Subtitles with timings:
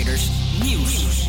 [0.00, 1.28] Nieuws.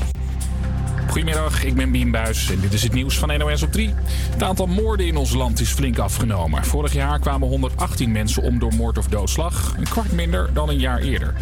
[1.07, 3.93] Goedemiddag, ik ben Bien Buis en dit is het nieuws van NOS op 3.
[4.31, 6.65] Het aantal moorden in ons land is flink afgenomen.
[6.65, 9.73] Vorig jaar kwamen 118 mensen om door moord of doodslag.
[9.77, 11.33] Een kwart minder dan een jaar eerder.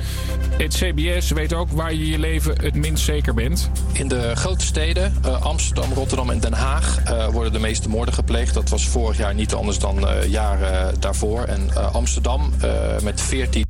[0.58, 3.70] Het CBS weet ook waar je je leven het minst zeker bent.
[3.94, 8.14] In de grote steden, uh, Amsterdam, Rotterdam en Den Haag, uh, worden de meeste moorden
[8.14, 8.54] gepleegd.
[8.54, 11.44] Dat was vorig jaar niet anders dan uh, jaren daarvoor.
[11.44, 12.54] En Amsterdam
[13.02, 13.66] met 14.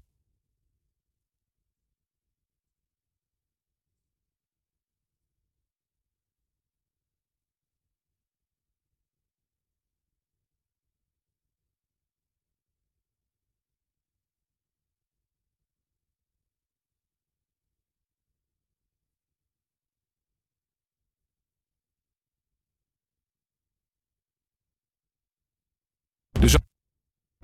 [26.40, 26.56] Dus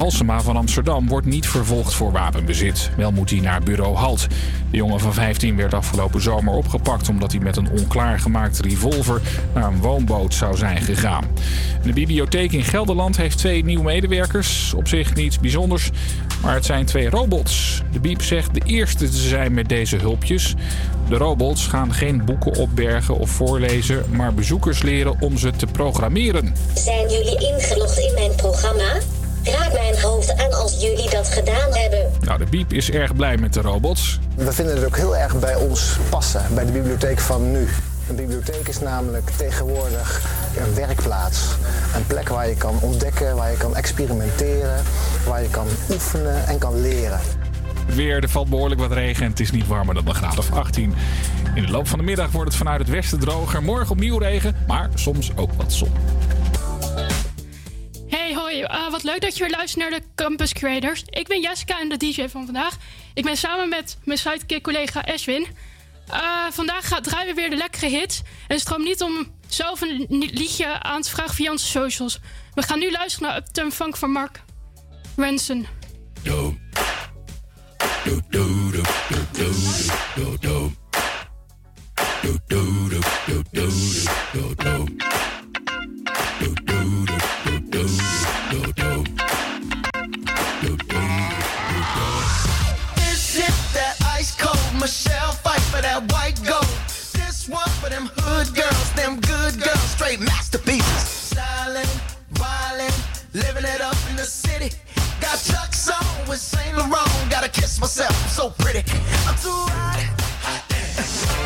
[0.05, 2.89] Halsema van Amsterdam wordt niet vervolgd voor wapenbezit.
[2.97, 4.27] Wel moet hij naar bureau Halt.
[4.71, 9.21] De jongen van 15 werd afgelopen zomer opgepakt omdat hij met een onklaargemaakte revolver
[9.53, 11.23] naar een woonboot zou zijn gegaan.
[11.83, 14.73] De bibliotheek in Gelderland heeft twee nieuwe medewerkers.
[14.73, 15.89] Op zich niets bijzonders,
[16.41, 17.81] maar het zijn twee robots.
[17.91, 20.53] De Biep zegt de eerste te zijn met deze hulpjes.
[21.09, 26.55] De robots gaan geen boeken opbergen of voorlezen, maar bezoekers leren om ze te programmeren.
[26.75, 28.97] Zijn jullie ingelogd in mijn programma?
[29.45, 32.11] Raak mijn hoofd aan als jullie dat gedaan hebben.
[32.19, 34.19] Nou, de Biep is erg blij met de robots.
[34.35, 37.67] We vinden het ook heel erg bij ons passen, bij de bibliotheek van nu.
[38.09, 40.21] Een bibliotheek is namelijk tegenwoordig
[40.57, 41.39] een werkplaats.
[41.95, 44.83] Een plek waar je kan ontdekken, waar je kan experimenteren,
[45.25, 47.19] waar je kan oefenen en kan leren.
[47.87, 50.51] Weer, er valt behoorlijk wat regen en het is niet warmer dan een graad of
[50.51, 50.93] 18.
[51.55, 53.63] In de loop van de middag wordt het vanuit het westen droger.
[53.63, 55.91] Morgen opnieuw regen, maar soms ook wat zon.
[58.61, 61.03] Uh, wat leuk dat je weer luistert naar de Campus Creators.
[61.05, 62.77] Ik ben Jessica en de DJ van vandaag.
[63.13, 65.47] Ik ben samen met mijn sidekick-collega Ashwin.
[66.11, 68.21] Uh, vandaag gaat, draaien we weer de lekkere hits.
[68.47, 72.19] En stroom niet om zelf een liedje aan te vragen via onze socials.
[72.53, 74.41] We gaan nu luisteren naar Uptown Funk van Mark
[75.15, 75.67] Ranson.
[76.23, 76.55] Do
[99.95, 101.31] straight masterpieces.
[101.31, 101.87] Stylin',
[102.31, 102.91] violin,
[103.33, 104.69] living it up in the city.
[105.21, 107.07] Got Chuck's on with Saint Laurent.
[107.29, 108.83] Gotta kiss myself, I'm so pretty.
[109.27, 110.01] I'm too hot.
[110.43, 110.63] hot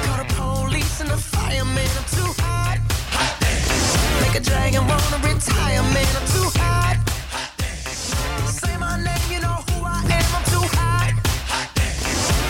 [0.05, 1.91] Call the police and the fireman.
[1.99, 2.77] I'm too hot.
[3.13, 3.35] hot
[4.21, 6.11] Make a dragon wanna retire, man.
[6.17, 6.97] I'm too hot.
[7.29, 10.29] hot Say my name, you know who I am.
[10.37, 11.13] I'm too hot.
[11.53, 11.69] hot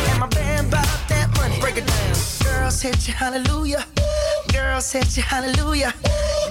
[0.10, 1.60] and my band about that money.
[1.60, 2.16] Break it down.
[2.44, 3.84] Girls hit you, hallelujah.
[4.52, 5.94] Girls hit you, hallelujah.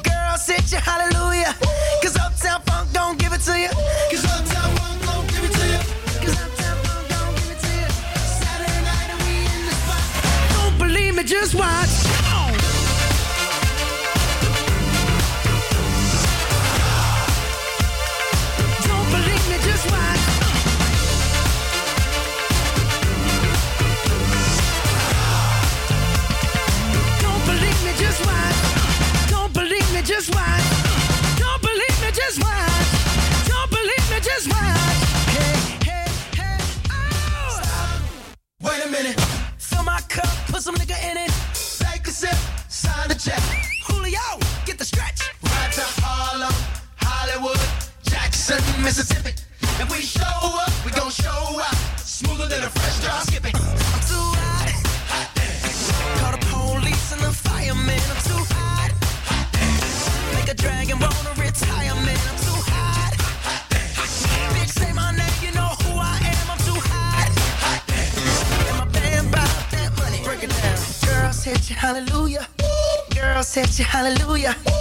[0.03, 1.55] Girls hit you, hallelujah.
[2.03, 3.69] Cause Uptown Funk don't give it to you.
[4.11, 5.79] Cause Uptown Funk give it to you.
[6.25, 7.89] Cause Uptown Funk give it to you.
[8.41, 10.03] Saturday night we in the spot.
[10.53, 12.08] Don't believe me, just watch.
[30.31, 33.49] Don't believe me, just watch.
[33.49, 35.01] Don't believe me, just watch.
[35.37, 35.57] Hey,
[35.89, 36.59] hey, hey,
[36.91, 37.61] oh.
[38.63, 39.21] Wait a minute.
[39.59, 41.33] Fill my cup, put some nigga in it.
[41.79, 42.37] Take a sip,
[42.69, 43.68] sign the check.
[71.89, 72.47] Hallelujah.
[73.15, 74.78] Girls hit you, hallelujah.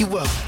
[0.00, 0.47] you up.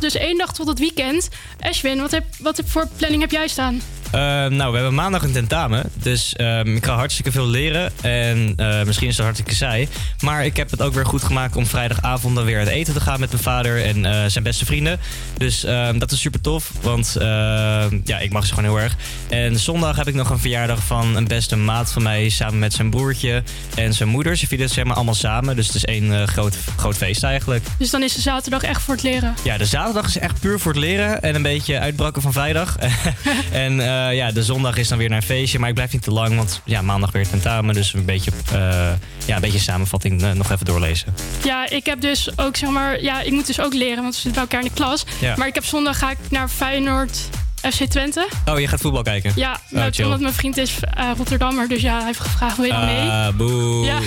[0.00, 1.28] dus één dag tot het weekend.
[1.60, 3.80] Ashwin, wat, heb, wat heb voor planning heb jij staan?
[4.10, 5.90] Eh, nou, we hebben maandag een tentamen.
[5.94, 7.92] Dus ehm, ik ga hartstikke veel leren.
[8.00, 9.88] En eh, misschien is het hartstikke saai.
[10.20, 13.00] Maar ik heb het ook weer goed gemaakt om vrijdagavond dan weer uit eten te
[13.00, 15.00] gaan met mijn vader en eh, zijn beste vrienden.
[15.36, 16.72] Dus ehm, dat is super tof.
[16.82, 18.96] Want ehm, ja, ik mag ze gewoon heel erg.
[19.28, 22.28] En zondag heb ik nog een verjaardag van een beste maat van mij.
[22.28, 23.42] Samen met zijn broertje
[23.74, 24.36] en zijn moeder.
[24.36, 25.56] Ze vieren het zeg maar allemaal samen.
[25.56, 27.64] Dus het is één groot, groot feest eigenlijk.
[27.78, 29.34] Dus dan is de zaterdag echt voor het leren.
[29.44, 32.76] Ja, de zaterdag is echt puur voor het leren en een beetje uitbrakken van vrijdag.
[33.52, 36.10] en ja, de zondag is dan weer naar een feestje, maar ik blijf niet te
[36.10, 37.74] lang, want ja, maandag weer tentamen.
[37.74, 38.58] Dus een beetje, eh,
[39.26, 41.14] ja, een beetje samenvatting eh, nog even doorlezen.
[41.44, 44.20] Ja, ik heb dus ook zeg maar, ja, ik moet dus ook leren, want we
[44.20, 45.04] zitten bij elkaar in de klas.
[45.20, 45.34] Ja.
[45.36, 47.28] Maar ik heb zondag ga ik naar Feyenoord
[47.62, 48.28] FC Twente.
[48.46, 49.32] Oh, je gaat voetbal kijken?
[49.36, 52.64] Ja, Oh, nou, omdat mijn vriend is eh, Rotterdammer, dus ja, hij heeft gevraagd, wil
[52.64, 53.08] je dan mee?
[53.08, 53.84] Ah, boe.
[53.84, 53.98] Ja.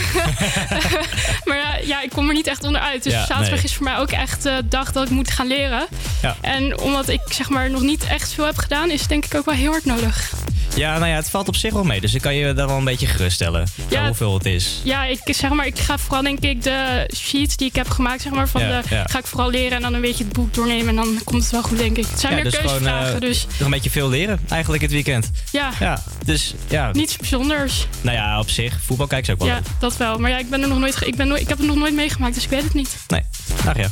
[1.46, 3.04] maar ja, ja, ik kom er niet echt onderuit.
[3.04, 3.64] Dus Ja, zaterdag nee.
[3.64, 5.88] is voor mij ook echt de dag dat ik moet gaan leren.
[6.22, 6.36] Ja.
[6.42, 9.36] En omdat ik zeg maar nog niet echt veel heb gedaan, is het denk ik
[9.36, 10.34] ook wel heel hard nodig.
[10.76, 12.02] Ja, nou ja, het valt op zich wel mee.
[12.02, 13.68] Dus ik kan je daar wel een beetje geruststellen.
[13.90, 14.06] Ja.
[14.06, 14.80] Hoeveel het is.
[14.84, 18.22] Ja, ik zeg maar, ik ga vooral denk ik de sheets die ik heb gemaakt,
[18.22, 19.04] zeg maar, van Ja, de, ja.
[19.10, 21.52] ga ik vooral leren en dan een beetje het boek doornemen en dan komt het
[21.52, 22.06] wel goed, denk ik.
[22.10, 24.82] Het zijn ja, meer dus gewoon keuzevragen, eh, dus nog een beetje veel leren eigenlijk
[24.82, 25.32] het weekend.
[25.52, 26.92] ja, Ja, dus ja.
[26.92, 27.88] niets bijzonders.
[28.02, 28.78] Nou ja, op zich.
[28.86, 29.80] Voetbal kijken is ook wel Ja, leuk.
[29.80, 30.18] dat wel.
[30.20, 32.34] Maar ja, ik ben er nog nooit, ik, ben ik heb het nog nooit meegemaakt,
[32.34, 32.96] dus ik weet het niet.
[33.08, 33.22] Nee,
[33.64, 33.90] nou ja.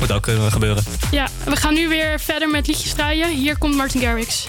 [0.00, 0.82] Moet ook eh, gebeuren.
[1.10, 3.28] Ja, we gaan nu weer verder met liedjes draaien.
[3.36, 4.46] Hier komt Martin Garrix.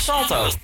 [0.00, 0.59] Salto.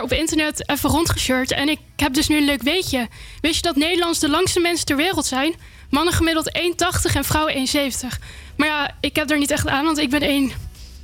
[0.00, 3.08] op internet even rondgeshirt en ik heb dus nu een leuk weetje.
[3.40, 5.54] Wist je dat Nederlands de langste mensen ter wereld zijn?
[5.90, 8.18] Mannen gemiddeld 1,80 en vrouwen 1,70.
[8.56, 10.52] Maar ja, ik heb er niet echt aan, want ik ben 1,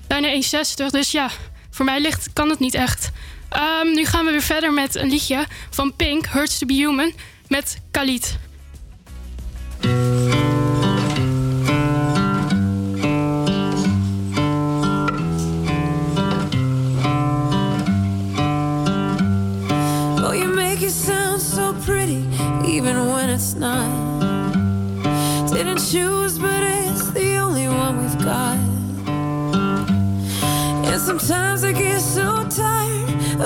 [0.06, 0.86] bijna 1,60.
[0.90, 1.30] Dus ja,
[1.70, 3.10] voor mij ligt, kan het niet echt.
[3.48, 7.12] Ehm, nu gaan we weer verder met een liedje van Pink, Hurts to be Human,
[7.48, 8.38] met Khalid.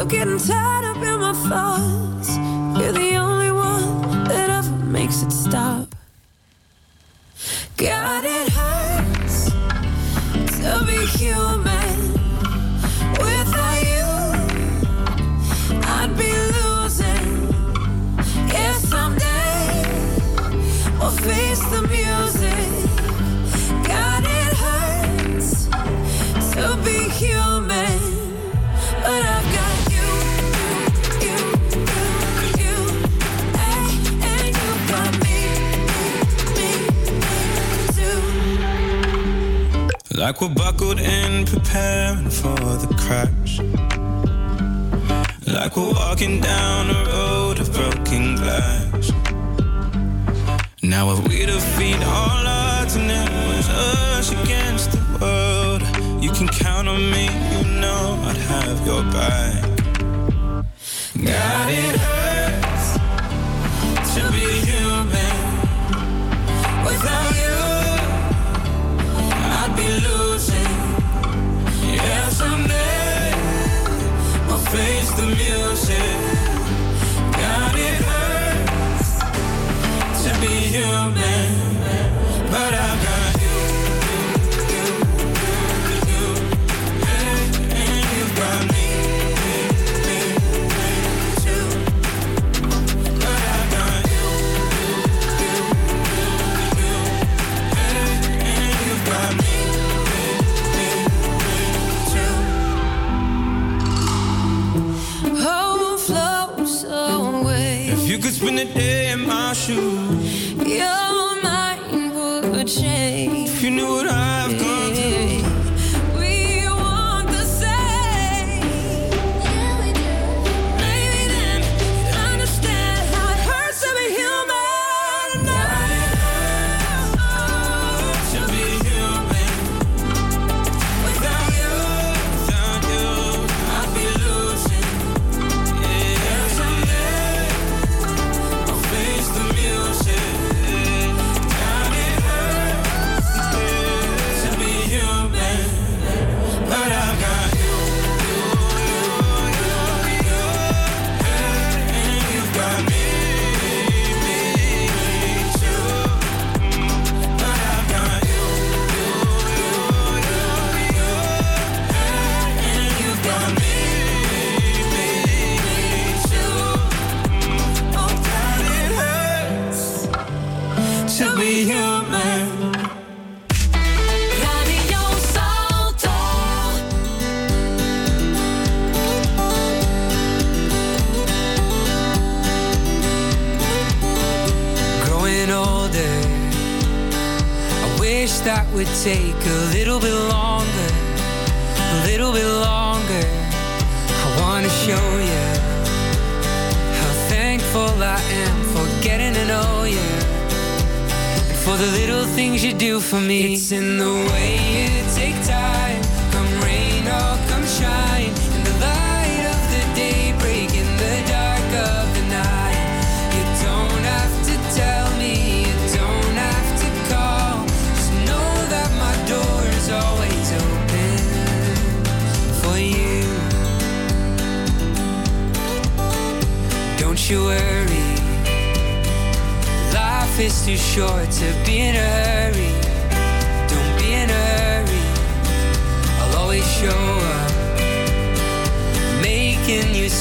[0.03, 2.37] I'm getting tied up in my thoughts.
[2.77, 5.92] You're the only one that ever makes it stop.
[40.23, 43.59] Like we're buckled in, preparing for the crash.
[45.53, 49.11] Like we're walking down a road of broken glass.
[50.81, 55.83] Now, if we defeat all odds and it was us against the world,
[56.23, 59.62] you can count on me, you know I'd have your back.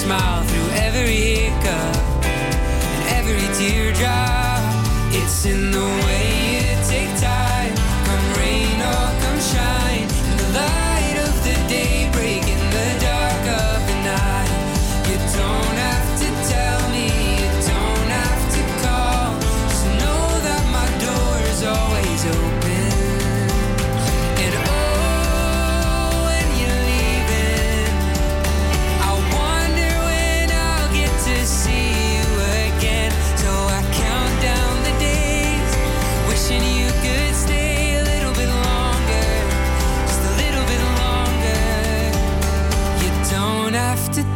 [0.02, 4.60] smile through every hiccup and every teardrop.
[5.14, 7.31] It's in the way you take time.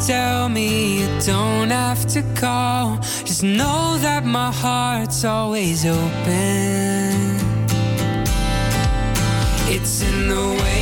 [0.06, 2.98] Tell me, you don't have to call.
[3.26, 7.40] Just know that my heart's always open.
[9.68, 10.75] It's in the way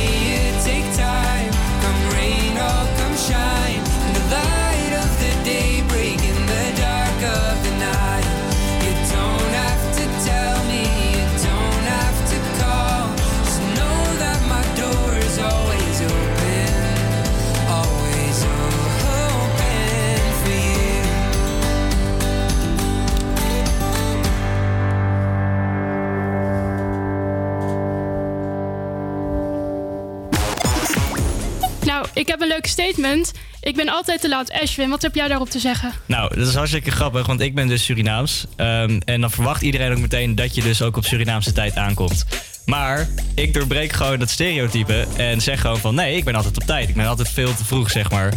[32.14, 33.32] ik heb een leuk statement.
[33.60, 34.52] Ik ben altijd te laat.
[34.52, 35.92] Ashwin, wat heb jij daarop te zeggen?
[36.06, 38.46] Nou, dat is hartstikke grappig, want ik ben dus Surinaams.
[38.56, 42.24] Ehm, en dan verwacht iedereen ook meteen dat je dus ook op Surinaamse tijd aankomt.
[42.66, 46.62] Maar ik doorbreek gewoon dat stereotype en zeg gewoon van nee, ik ben altijd op
[46.62, 46.88] tijd.
[46.88, 48.32] Ik ben altijd veel te vroeg, zeg maar.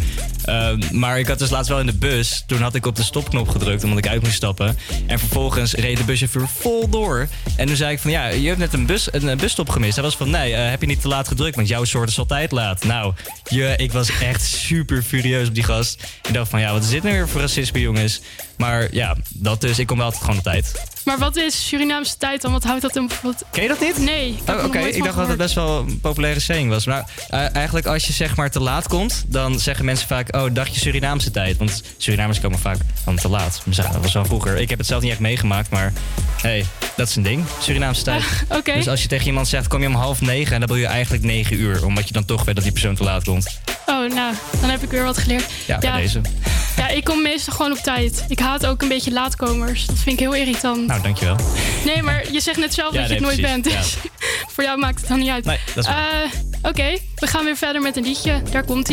[0.48, 3.02] Ehm, maar ik had dus laatst wel in de bus, toen had ik op de
[3.02, 4.78] stopknop gedrukt omdat ik uit moest stappen.
[5.06, 7.28] En vervolgens reed de buschauffeur vol door.
[7.56, 9.94] En toen zei ik van ja, je hebt net een, bus, een, een busstop gemist.
[9.94, 12.18] Hij was van nee, eh, heb je niet te laat gedrukt, want jouw soort is
[12.18, 12.84] altijd laat.
[12.84, 13.14] Nou,
[13.48, 16.02] je, ik was echt super furieus op die gast.
[16.22, 18.20] Ik dacht van ja, wat is dit nou weer voor racisme, jongens?
[18.58, 19.78] Maar ja, dat dus.
[19.78, 20.86] Ik kom wel altijd gewoon op tijd.
[21.04, 22.52] Maar wat is Surinaamse tijd dan?
[22.52, 23.44] Wat houdt dat in bijvoorbeeld?
[23.50, 23.98] Ken je dat niet?
[23.98, 24.38] Nee.
[24.48, 26.86] Oh, Oké, ik dacht dat het best wel een populaire saying was.
[26.86, 30.30] Maar eh, eigenlijk als je zeg maar te laat komt, dan zeggen mensen vaak...
[30.38, 31.56] oh, dacht je Surinaamse tijd?
[31.56, 33.62] Want Surinamers komen vaak dan te laat.
[33.64, 34.56] Dat was wel vroeger.
[34.56, 35.92] Ik heb het zelf niet echt meegemaakt, maar
[36.42, 36.64] hey,
[36.96, 37.44] dat is een ding.
[37.60, 38.24] Surinaamse tijd.
[38.48, 38.72] Oké.
[38.72, 40.54] Dus als je tegen iemand zegt, kom je om half negen...
[40.54, 41.84] en dan wil je eigenlijk negen uur.
[41.84, 43.60] Omdat je dan toch weet dat die persoon te laat komt.
[43.86, 45.44] Oh, nou, dan heb ik weer wat geleerd.
[45.66, 46.20] Ja, deze.
[46.76, 48.24] Ja, ik kom meestal gewoon op tijd.
[48.28, 49.86] Ik haat ook een beetje laatkomers.
[49.86, 50.86] Dat vind ik heel irritant.
[50.86, 51.36] Nou, dankjewel.
[51.84, 53.64] Nee, maar je zegt net zelf Ja, dat je het nooit bent.
[53.64, 53.96] Dus
[54.54, 55.44] voor jou maakt het dan niet uit.
[55.44, 56.22] Nee, dat is waar.
[56.22, 56.30] Eh,
[56.62, 58.42] Oké, we gaan weer verder met een liedje.
[58.50, 58.88] Daar komt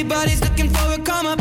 [0.00, 1.39] Everybody's looking for a come up,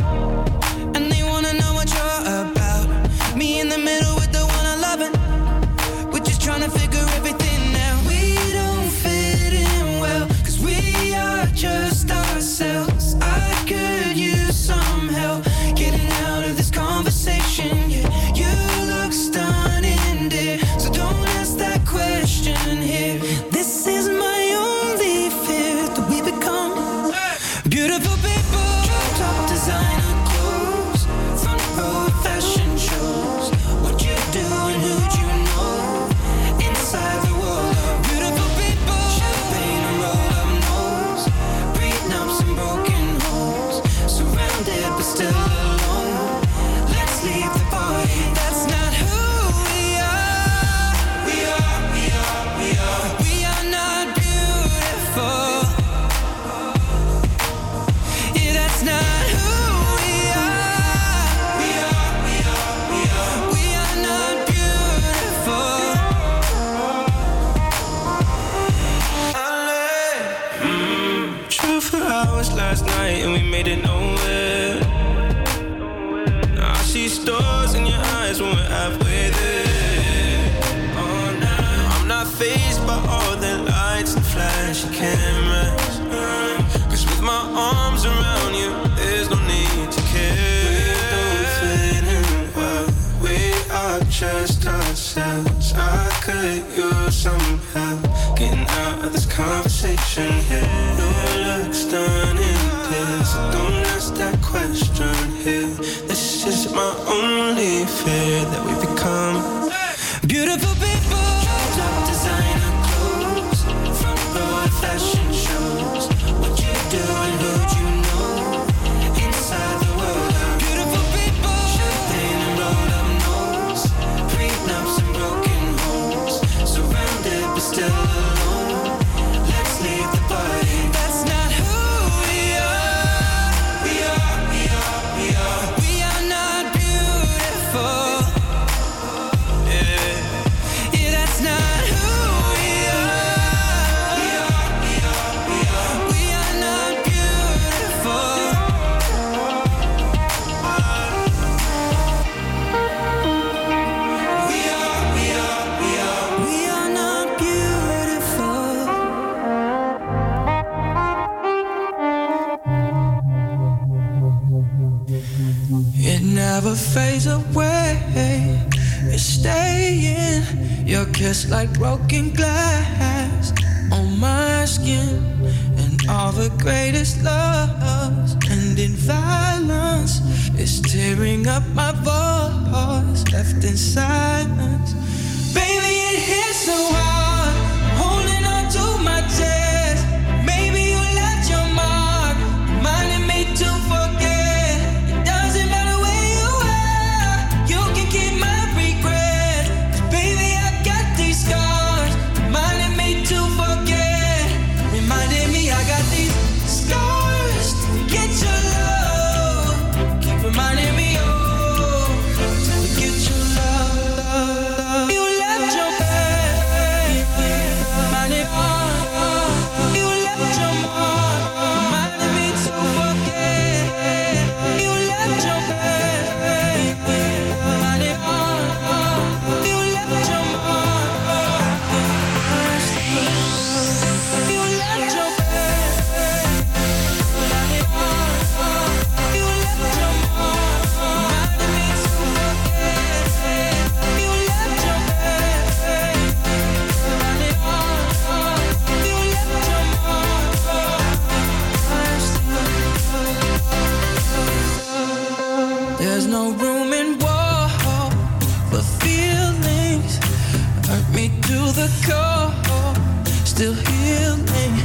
[263.60, 264.76] still healing.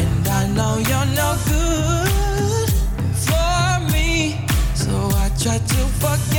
[0.00, 2.70] And I know you're no good
[3.26, 4.40] for me.
[4.74, 6.35] So I try to forget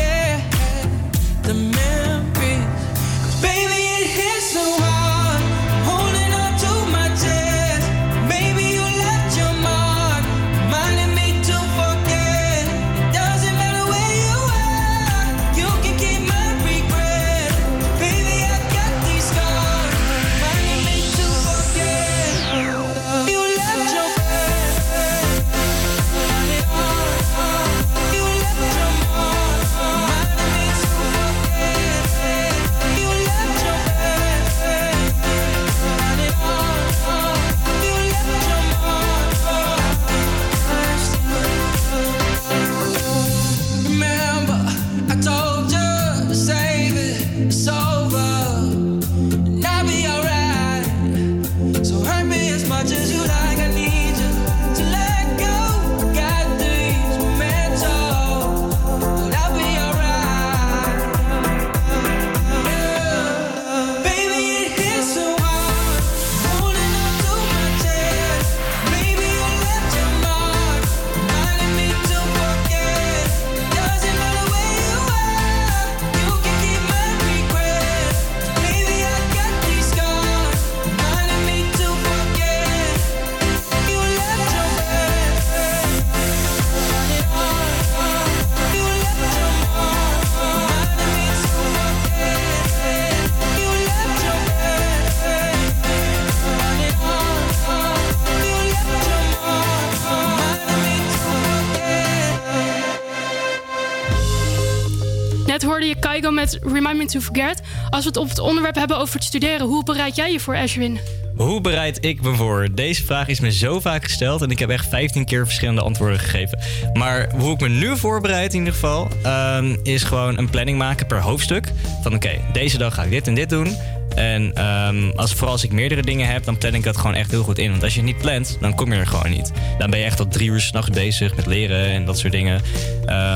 [106.52, 107.62] met Remind Me to Forget.
[107.90, 110.56] Als we het op het onderwerp hebben over het studeren, hoe bereid jij je voor,
[110.56, 111.00] Ashwin?
[111.36, 112.68] Hoe bereid ik me voor?
[112.72, 116.20] Deze vraag is me zo vaak gesteld en ik heb echt 15 keer verschillende antwoorden
[116.20, 116.60] gegeven.
[116.94, 121.08] Maar hoe ik me nu voorbereid in ieder geval, ehm, is gewoon een planning maken
[121.08, 121.72] per hoofdstuk.
[122.02, 123.76] Van oké, deze dag ga ik dit en dit doen.
[124.18, 127.32] En ehm, als, vooral als ik meerdere dingen heb, dan plan ik dat gewoon echt
[127.32, 127.72] heel goed in.
[127.72, 129.52] Want als je het niet plant, dan kom je er gewoon niet.
[129.78, 132.62] Dan ben je echt tot drie uur s'nachts bezig met leren en dat soort dingen.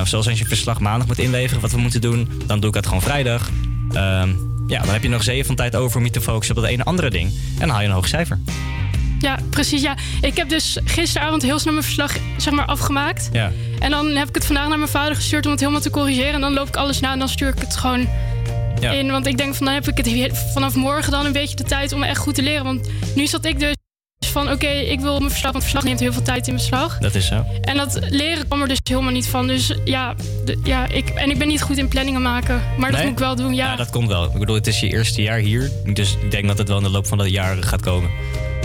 [0.03, 2.85] Zoals als je verslag maandag moet inleveren, wat we moeten doen, dan doe ik dat
[2.85, 3.49] gewoon vrijdag.
[3.93, 4.29] Ehm,
[4.67, 6.71] ja, dan heb je nog zeven van tijd over om je te focussen op dat
[6.71, 7.29] ene andere ding.
[7.29, 8.39] En dan haal je een hoog cijfer.
[9.19, 9.81] Ja, precies.
[9.81, 9.95] Ja.
[10.21, 13.29] Ik heb dus gisteravond heel snel mijn verslag zeg maar, afgemaakt.
[13.33, 13.51] Ja.
[13.79, 16.33] En dan heb ik het vandaag naar mijn vader gestuurd om het helemaal te corrigeren.
[16.33, 18.07] En dan loop ik alles na en dan stuur ik het gewoon
[18.81, 18.91] Ja.
[18.91, 19.11] in.
[19.11, 21.91] Want ik denk van dan heb ik het vanaf morgen dan een beetje de tijd
[21.93, 22.63] om echt goed te leren.
[22.63, 23.73] Want nu zat ik dus
[24.25, 26.97] van oké, ik wil mijn verslag, want verslag neemt heel veel tijd in beslag.
[26.97, 27.45] Dat is zo.
[27.61, 29.47] En dat leren kwam er dus helemaal niet van.
[29.47, 30.15] Dus ja,
[30.45, 32.61] de- ja ik, en ik ben niet goed in planningen maken.
[32.77, 33.65] Maar dat moet ik wel doen, ja.
[33.71, 34.23] Ja, dat komt wel.
[34.25, 35.71] Ik bedoel, het is je eerste jaar hier.
[35.93, 38.09] Dus ik denk dat het wel in de loop van de jaren gaat komen.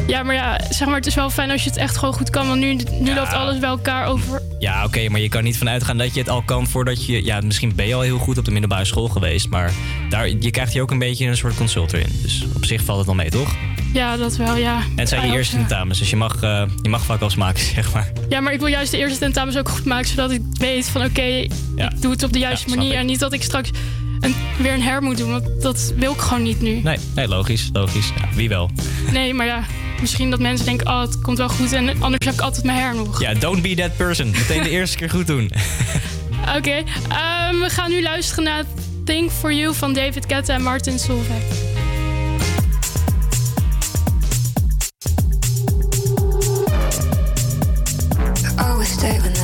[0.07, 2.31] Ja, maar ja, zeg maar, het is wel fijn als je het echt gewoon goed
[2.31, 2.49] kan.
[2.49, 4.43] Want nu, nu loopt alles bij elkaar over.
[4.59, 7.25] Ja, oké, maar je kan niet vanuit gaan dat je het al kan voordat je...
[7.25, 9.49] Ja, misschien ben je al heel goed op de middelbare school geweest.
[9.49, 9.73] Maar
[10.09, 12.19] daar, je krijgt hier ook een beetje een soort consulter in.
[12.23, 13.55] Dus op zich valt het wel mee, toch?
[13.93, 14.77] Ja, dat wel, ja.
[14.77, 17.65] En het zijn je Ja, eerste tentamens, dus je mag, eh, je mag vakkels maken,
[17.75, 18.13] zeg maar.
[18.29, 21.05] Ja, maar ik wil juist de eerste tentamens ook goed maken, zodat ik weet van
[21.05, 21.51] oké, ik
[22.01, 22.95] doe het op de juiste Ja, manier.
[22.95, 23.71] En niet dat ik straks
[24.21, 26.81] een, weer een her moet doen, want dat wil ik gewoon niet nu.
[26.81, 28.13] Nee, nee logisch, logisch.
[28.21, 28.71] Ja, wie wel.
[29.13, 29.63] Nee, maar ja,
[30.01, 32.79] misschien dat mensen denken, oh, het komt wel goed en anders heb ik altijd mijn
[32.79, 33.21] her nog.
[33.21, 34.31] Ja, don't be that person.
[34.31, 35.51] Meteen de eerste keer goed doen.
[36.57, 38.65] Oké, ehm, we gaan nu luisteren naar
[39.05, 41.75] Think For You van David Guetta en Martin Solveig.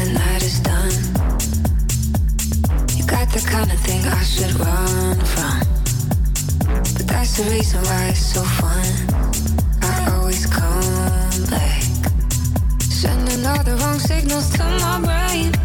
[0.02, 0.90] The night is done.
[2.96, 5.60] You got the kind of thing I should run from.
[6.96, 9.12] But that's the reason why it's so fun.
[14.03, 15.61] Signals to my brain.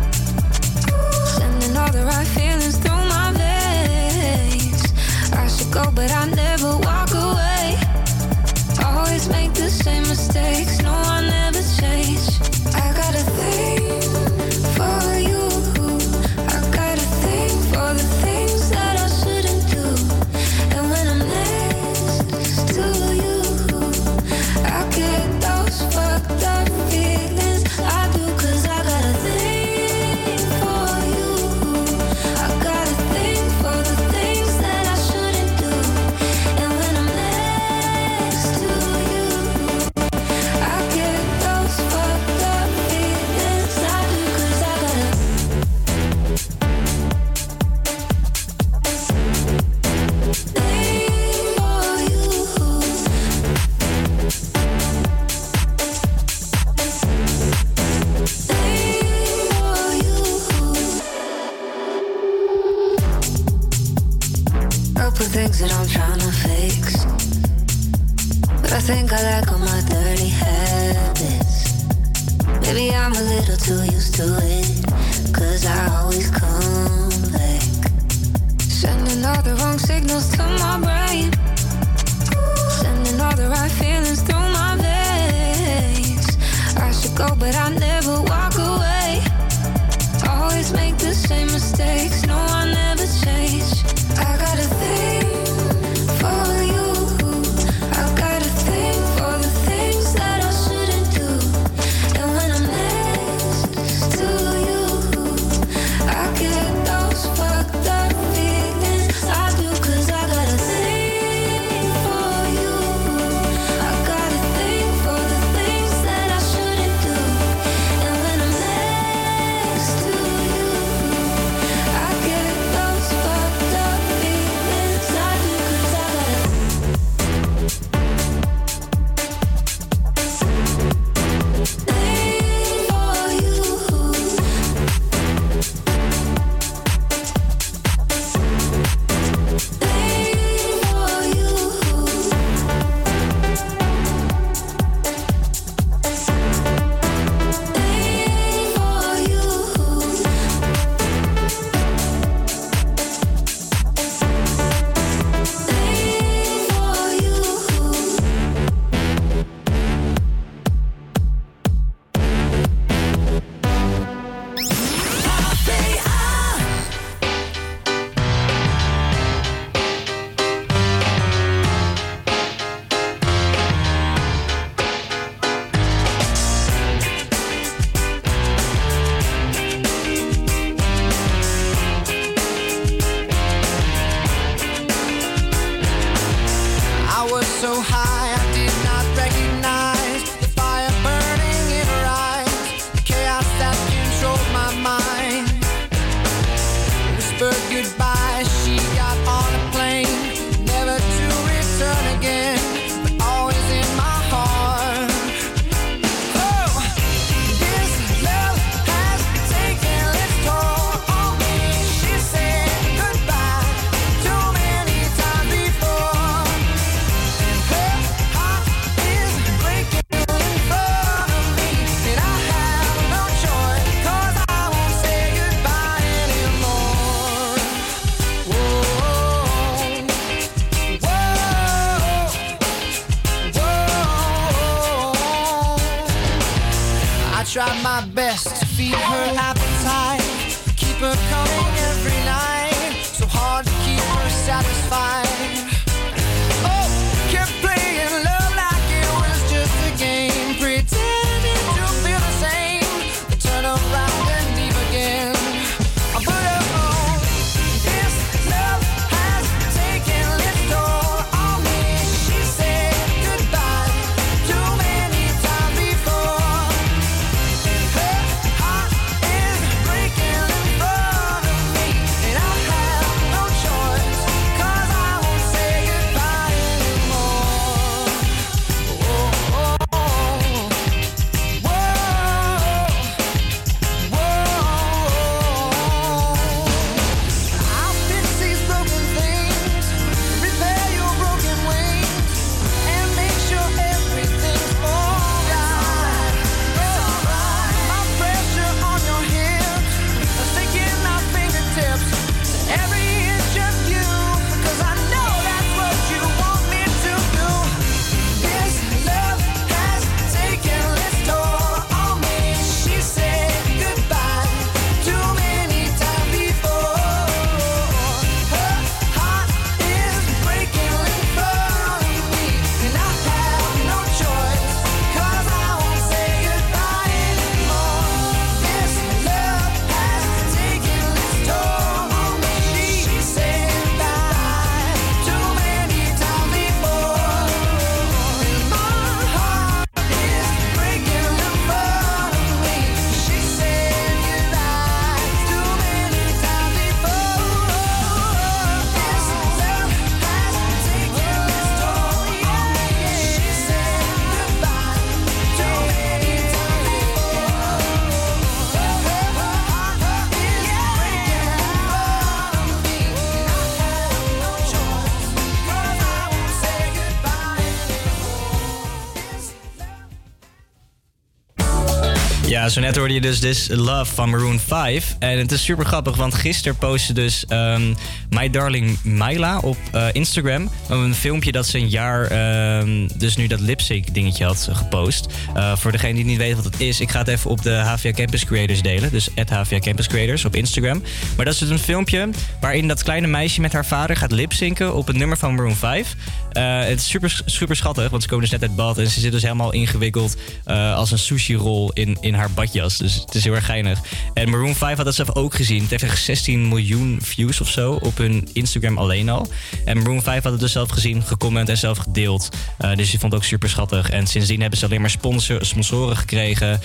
[372.69, 375.15] Zo net hoorde je dus This Love van Maroon 5.
[375.19, 377.93] En het is super grappig, want gisteren postte dus ehm,
[378.29, 380.69] My Darling Myla op eh, Instagram...
[380.89, 385.27] een filmpje dat ze een jaar ehm, dus nu dat lipsync dingetje had gepost.
[385.55, 387.73] Eh, voor degene die niet weet wat het is, ik ga het even op de
[387.73, 389.11] HVA Campus Creators delen.
[389.11, 391.03] Dus HVA Campus Creators op Instagram.
[391.35, 394.95] Maar dat is dus een filmpje waarin dat kleine meisje met haar vader gaat lipzinken
[394.95, 396.15] op het nummer van Maroon 5.
[396.57, 399.19] Eh, het is super, super schattig, want ze komen dus net uit bad en ze
[399.19, 402.97] zit dus helemaal ingewikkeld eh, als een sushi-rol in, in haar badjas.
[402.97, 403.99] Dus het is heel erg geinig.
[404.33, 405.81] En Maroon 5 had dat zelf ook gezien.
[405.81, 409.47] Het heeft echt 16 miljoen views of zo op hun Instagram alleen al.
[409.85, 412.49] En Maroon 5 had het dus zelf gezien, gecomment en zelf gedeeld.
[412.77, 414.09] Eh, dus die vond het ook super schattig.
[414.09, 416.79] En sindsdien hebben ze alleen maar sponsor, sponsoren gekregen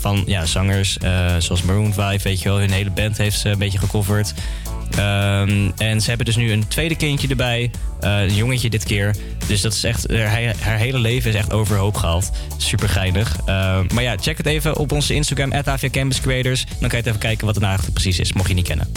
[0.00, 0.96] van ja, zangers
[1.38, 2.58] zoals Maroon 5, weet je wel.
[2.58, 4.34] Hun hele band heeft ze een beetje gecoverd.
[4.90, 7.70] Ehm, en ze hebben dus nu een tweede kindje erbij.
[8.00, 9.14] eh, een jongetje dit keer.
[9.46, 12.30] Dus dat is echt, haar, haar hele leven is echt overhoop gehaald.
[12.56, 13.36] Super geinig.
[13.46, 15.64] Ehm, maar ja, check het even op onze Instagram, at
[16.20, 16.64] Creators.
[16.80, 18.92] Dan kan je even kijken wat het nou precies is, mocht je niet kennen.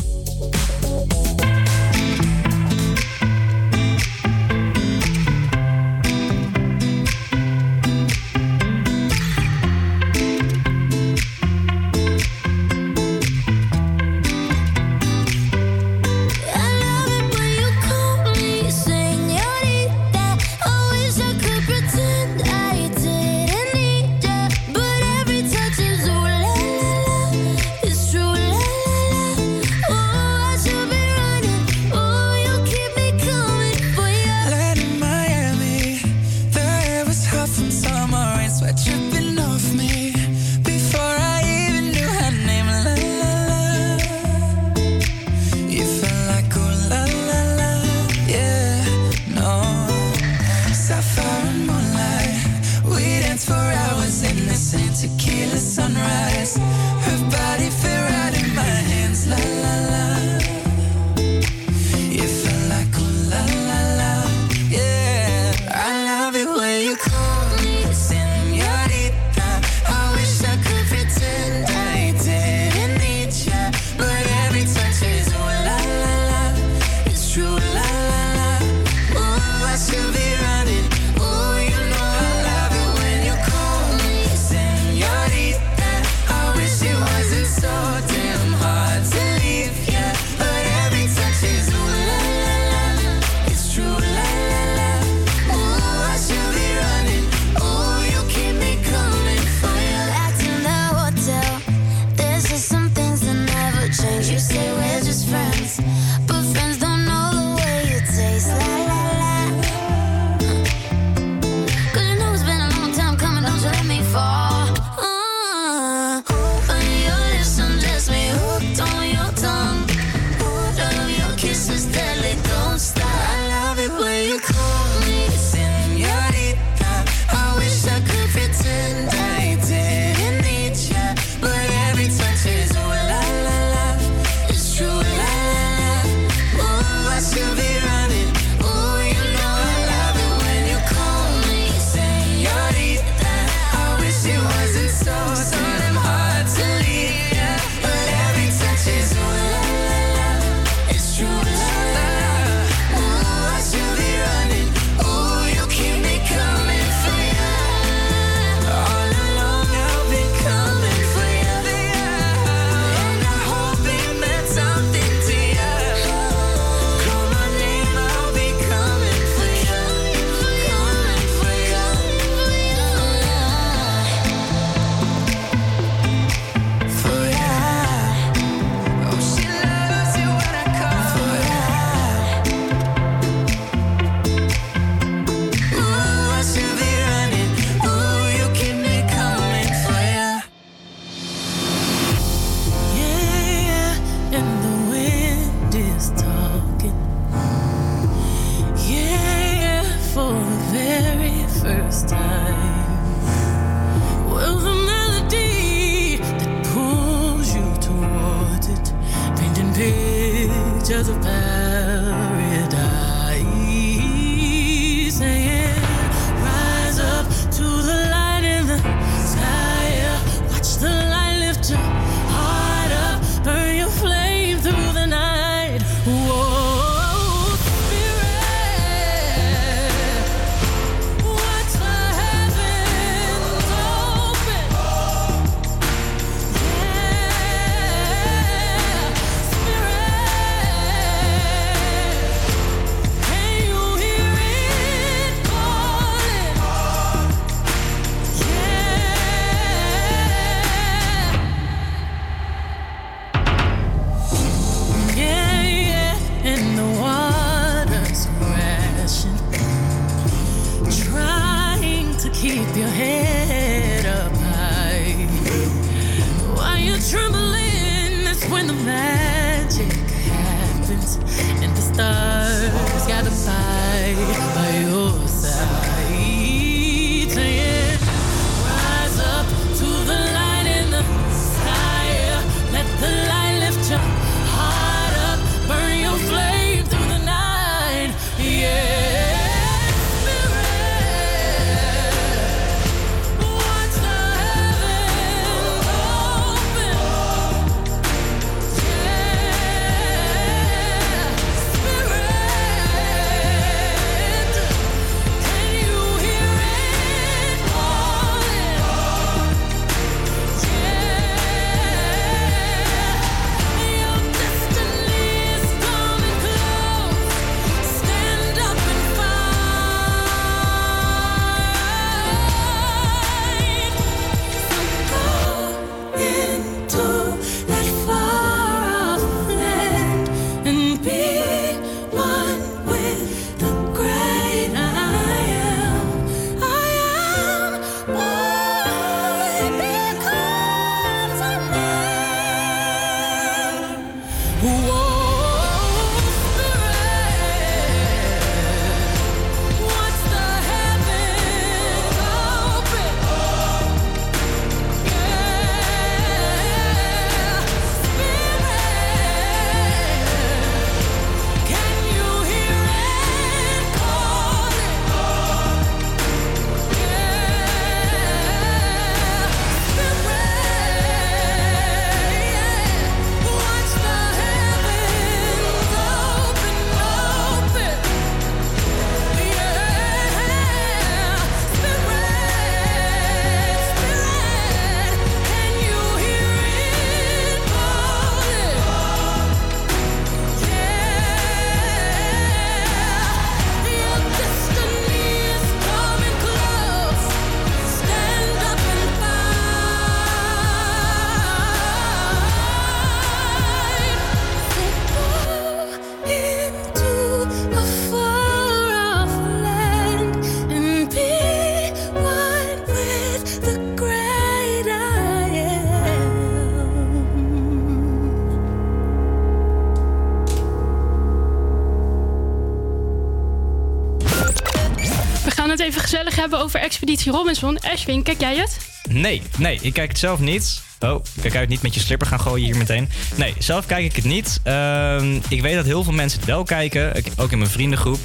[425.91, 427.79] Even gezellig hebben over Expeditie Robinson.
[427.79, 428.77] Ashwin, kijk jij het?
[429.09, 430.81] Nee, nee, ik kijk het zelf niet.
[430.99, 433.09] Oh, kijk uit, niet met je slipper gaan gooien hier meteen.
[433.35, 434.59] Nee, zelf kijk ik het niet.
[434.63, 438.19] Ehm, ik weet dat heel veel mensen het wel kijken, ook in mijn vriendengroep.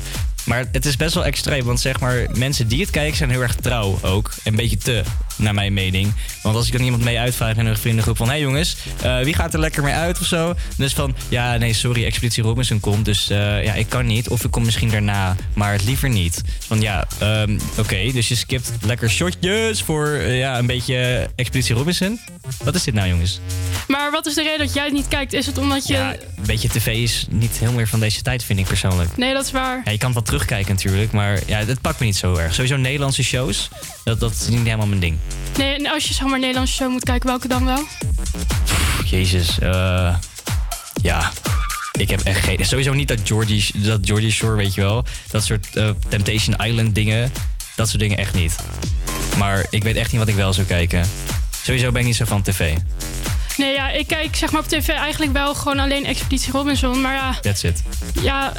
[0.47, 3.43] Maar het is best wel extreem, want zeg maar, mensen die het kijken zijn heel
[3.43, 4.33] erg trouw ook.
[4.45, 5.03] Een beetje te,
[5.37, 6.13] naar mijn mening.
[6.43, 8.27] Want als ik dan iemand mee uitvraag in een vriendengroep van...
[8.27, 10.55] hé hey jongens, eh, wie gaat er lekker mee uit of zo?
[10.77, 13.05] Dus van, ja nee sorry, Expeditie Robinson komt.
[13.05, 14.29] Dus eh, ja, ik kan niet.
[14.29, 16.43] Of ik kom misschien daarna, maar het liever niet.
[16.59, 21.75] Van ja, ehm, oké, dus je skipt lekker shotjes voor eh, ja, een beetje Expeditie
[21.75, 22.21] Robinson.
[22.65, 23.41] Wat is dit nou jongens?
[23.89, 25.33] Maar wat is de reden dat jij het niet kijkt?
[25.33, 25.93] Is het omdat je...
[25.93, 29.17] Ja, een beetje tv is niet heel meer van deze tijd, vind ik persoonlijk.
[29.17, 29.81] Nee, dat is waar.
[29.85, 32.55] Ja, je kan het wel terugkijken natuurlijk, maar ja, het pakt me niet zo erg.
[32.55, 33.69] Sowieso Nederlandse shows,
[34.05, 35.19] dat, dat is niet helemaal mijn ding.
[35.57, 37.83] Nee, en als je zeg maar Nederlandse show moet kijken, welke dan wel?
[38.65, 40.17] Pff, Jezus, eh,
[41.03, 41.33] ja.
[41.99, 42.65] Ik heb echt geen...
[42.65, 45.05] Sowieso niet dat Georgie, dat Georgie Shore, weet je wel.
[45.31, 47.33] Dat soort eh, Temptation Island dingen.
[47.77, 48.57] Dat soort dingen echt niet.
[49.39, 51.07] Maar ik weet echt niet wat ik wel zou kijken.
[51.67, 52.77] Sowieso ben ik niet zo van tv.
[53.57, 57.01] Nee, ja, ik kijk zeg maar op tv eigenlijk wel gewoon alleen Expeditie Robinson.
[57.01, 57.83] Maar ja, That's it.
[58.23, 58.53] ja,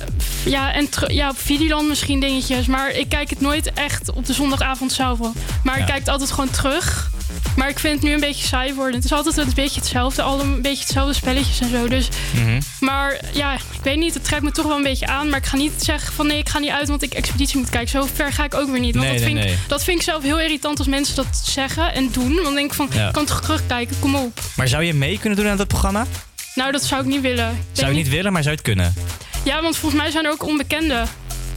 [0.45, 2.65] ja, en ja, op Videoland misschien dingetjes.
[2.65, 5.19] Maar ik kijk het nooit echt op de zondagavond zelf.
[5.63, 5.81] Maar Ja.
[5.81, 7.11] ik kijk het altijd gewoon terug.
[7.55, 8.95] Maar ik vind het nu een beetje saai worden.
[8.95, 10.21] Het is altijd een beetje hetzelfde.
[10.21, 11.87] Al een beetje hetzelfde spelletjes en zo.
[11.87, 12.59] Dus, Mhm.
[12.79, 14.13] maar ja, ik weet niet.
[14.13, 15.29] Het trekt me toch wel een beetje aan.
[15.29, 17.69] Maar ik ga niet zeggen van nee, ik ga niet uit, want ik Expeditie moet
[17.69, 17.89] kijken.
[17.89, 18.95] Zo ver ga ik ook weer niet.
[18.95, 19.57] Want Nee, dat, nee, vind nee.
[19.67, 22.31] dat vind ik zelf heel irritant als mensen dat zeggen en doen.
[22.33, 23.07] Want dan denk ik van, Ja.
[23.07, 24.39] ik kan toch terugkijken, kom op.
[24.55, 26.05] Maar zou je mee kunnen doen aan dat programma?
[26.55, 27.49] Nou, dat zou ik niet willen.
[27.49, 28.93] Ik Zou je niet willen, maar zou je het kunnen?
[29.43, 31.07] Ja, want volgens mij zijn er ook onbekenden.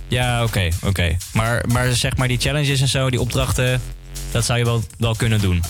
[0.08, 1.16] Ja, oké, oké.
[1.32, 3.82] Maar, maar zeg maar die challenges en zo, die opdrachten,
[4.30, 5.62] dat zou je wel, wel kunnen doen.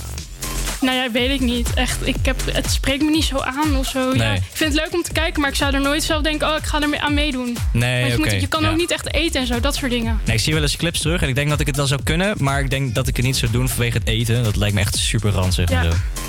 [0.80, 1.74] Nou ja, weet ik niet.
[1.74, 4.14] Echt, ik heb, het spreekt me niet zo aan of zo.
[4.14, 6.48] Ja, ik vind het leuk om te kijken, maar ik zou er nooit zelf denken...
[6.48, 7.56] oh, ik ga er mee aan meedoen.
[7.72, 8.70] Nee, Want je, moet, je kan ja.
[8.70, 10.20] ook niet echt eten en zo, dat soort dingen.
[10.24, 12.02] Nee, ik zie wel eens clips terug en ik denk dat ik het wel zou
[12.02, 14.44] kunnen, maar ik denk dat ik het niet zou doen vanwege het eten.
[14.44, 15.88] Dat lijkt me echt super ranzig Ja.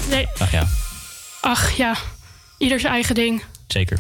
[0.10, 0.68] Nee, Ach ja,
[1.42, 1.96] ach ja,
[2.58, 3.44] ieder zijn eigen ding.
[3.68, 4.00] zeker.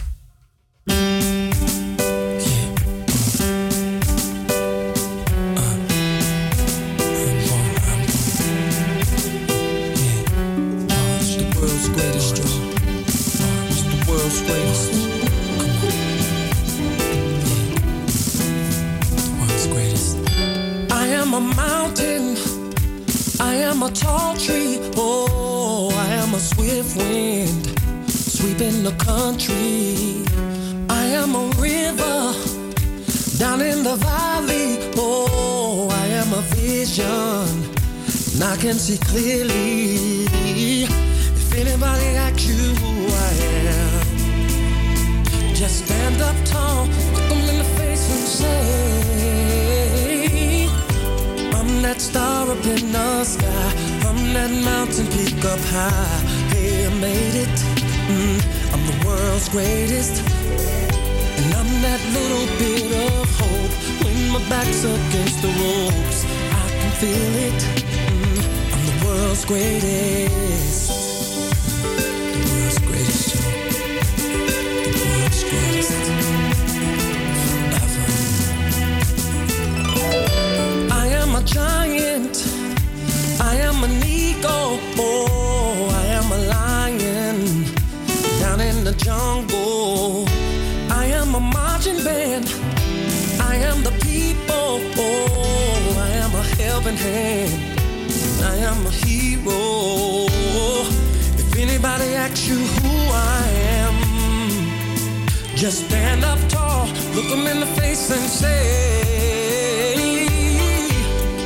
[28.62, 30.24] Sweeping the country.
[30.90, 32.34] I am a river
[33.38, 34.78] down in the valley.
[34.98, 37.48] Oh, I am a vision.
[38.34, 40.26] And I can see clearly.
[41.42, 43.34] If anybody asks you who I
[43.80, 44.02] am,
[45.56, 48.68] just stand up tall, look them in the face and say,
[51.58, 53.74] I'm that star up in the sky.
[54.08, 56.20] I'm that mountain peak up high.
[56.54, 57.81] Hey, I made it.
[58.12, 58.40] Mm,
[58.74, 60.16] I'm the world's greatest.
[61.40, 66.20] And I'm that little bit of hope when my back's against the ropes.
[66.62, 67.60] I can feel it.
[68.12, 68.40] Mm,
[68.74, 70.90] I'm the world's greatest.
[72.36, 73.32] The world's greatest.
[74.96, 76.06] The world's greatest.
[80.92, 82.36] I am a giant.
[83.40, 84.80] I am an eagle.
[84.98, 86.81] Oh, I am a lion down
[88.82, 90.26] in the jungle.
[90.90, 92.48] I am a marching band.
[93.40, 94.80] I am the people.
[96.08, 97.54] I am a helping hand.
[98.52, 100.26] I am a hero.
[101.42, 102.96] If anybody asks you who
[103.38, 103.44] I
[103.82, 103.96] am,
[105.56, 108.64] just stand up tall, look them in the face and say,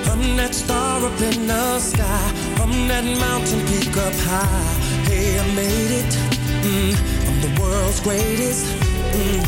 [0.09, 2.31] I'm that star up in the sky.
[2.61, 4.73] I'm that mountain peak up high.
[5.09, 6.35] Hey, I made it.
[6.65, 7.14] Mm,
[7.45, 8.65] the world's greatest.
[9.13, 9.43] Mm,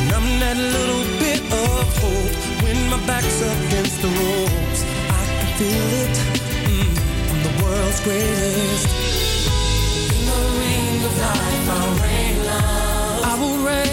[0.00, 4.80] and I'm that little bit of hope when my back's against the ropes.
[5.18, 6.16] I can feel it.
[6.68, 6.92] Mm,
[7.30, 8.86] I'm the world's greatest.
[10.14, 13.24] In the ring of life, I'll reign love.
[13.24, 13.88] I will reign.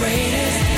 [0.00, 0.69] greatest.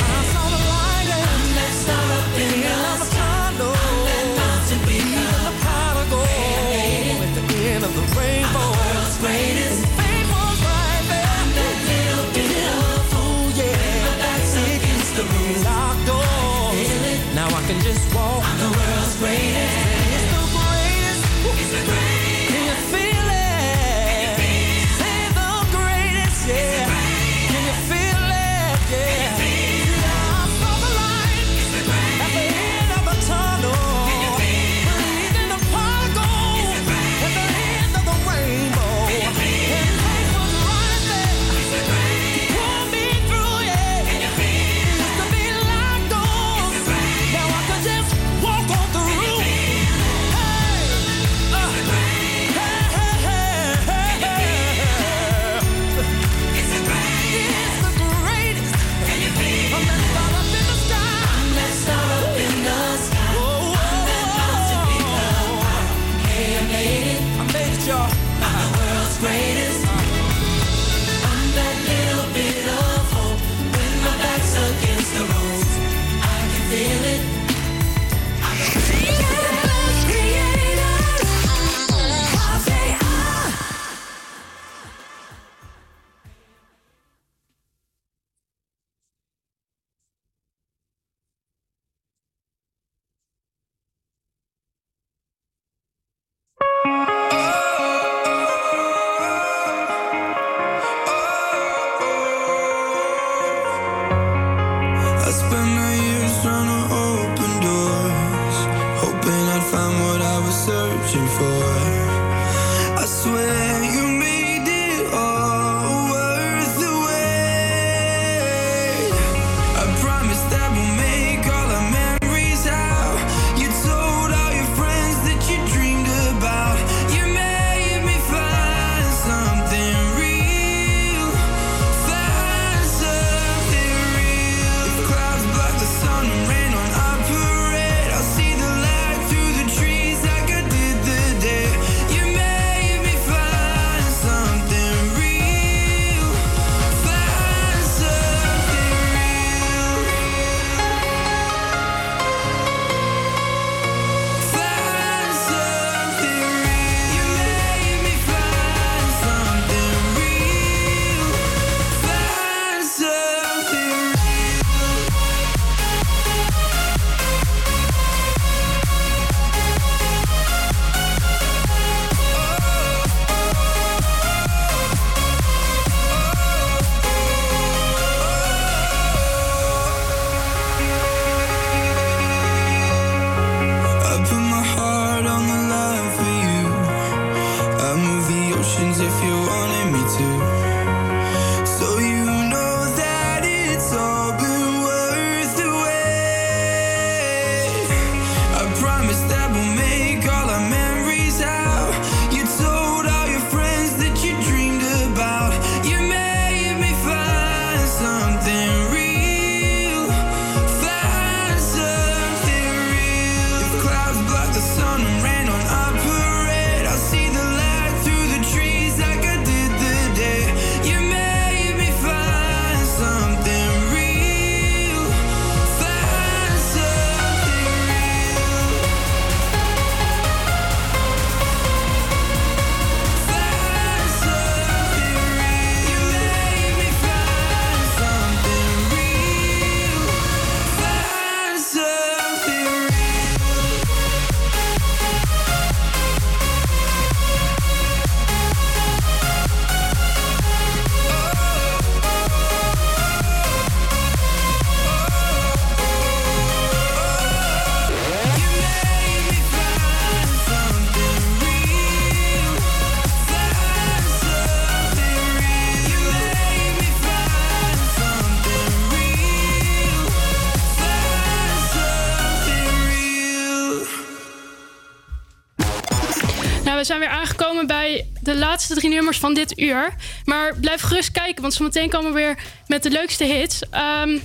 [278.62, 279.94] laatste drie nummers van dit uur.
[280.24, 283.60] Maar blijf gerust kijken, want zometeen komen we weer met de leukste hits.
[283.70, 284.18] Ehm,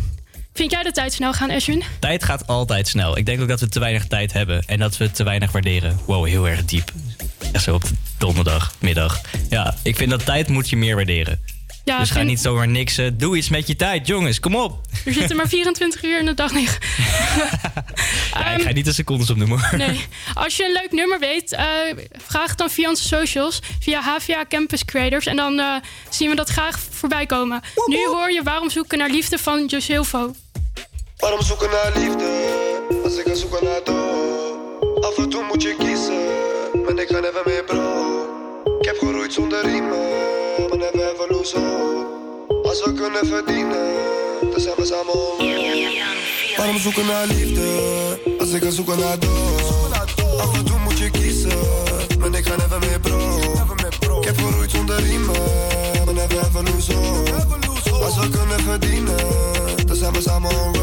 [0.53, 1.83] vind jij de tijd snel gaan, Ashwin?
[1.99, 3.17] Tijd gaat altijd snel.
[3.17, 5.99] Ik denk ook dat we te weinig tijd hebben en dat we te weinig waarderen.
[6.05, 6.91] Wow, heel erg diep.
[7.51, 7.83] Echt zo op
[8.17, 9.21] donderdagmiddag.
[9.49, 11.39] Ja, ik vind dat tijd moet je meer waarderen.
[11.83, 12.99] Ja, dus ga niet zomaar niks.
[13.13, 14.39] Doe iets met je tijd, jongens.
[14.39, 14.81] Kom op.
[15.05, 16.77] Er zitten maar 24 uur in de dag niet.
[18.57, 19.61] ik ga niet de secondes opnoemen.
[19.77, 20.05] Nee.
[20.33, 21.65] Als je een leuk nummer weet, eh,
[22.37, 23.59] vraag het dan via onze socials.
[23.79, 25.25] Via HVA Campus Creators.
[25.25, 25.75] En dan eh,
[26.09, 27.61] zien we dat graag voorbij komen.
[27.85, 30.33] Nu hoor je Waarom zoeken naar liefde van Josilvo.
[31.17, 32.29] Waarom zoeken naar liefde
[33.03, 35.05] als ik ga zoeken naar dood?
[35.05, 36.21] Af en toe moet je kiezen,
[36.83, 38.79] maar ik ga never meer bro.
[38.79, 40.07] Ik heb geroeid zonder riemen,
[40.69, 42.67] maar never ever lose hope.
[42.67, 43.93] Als we kunnen verdienen,
[44.51, 45.15] dan zijn we samen
[46.57, 47.67] Waarom zoeken naar liefde
[48.39, 49.93] als ik ga zoeken naar dood?
[50.39, 51.86] Af en toe moet je kiezen,
[52.79, 54.19] never meer bro.
[54.19, 55.35] Ik heb geroeid zonder riemen,
[56.13, 57.31] never ever lose hope.
[58.03, 59.15] Als we kunnen verdienen,
[59.85, 60.75] dan zijn we samen on.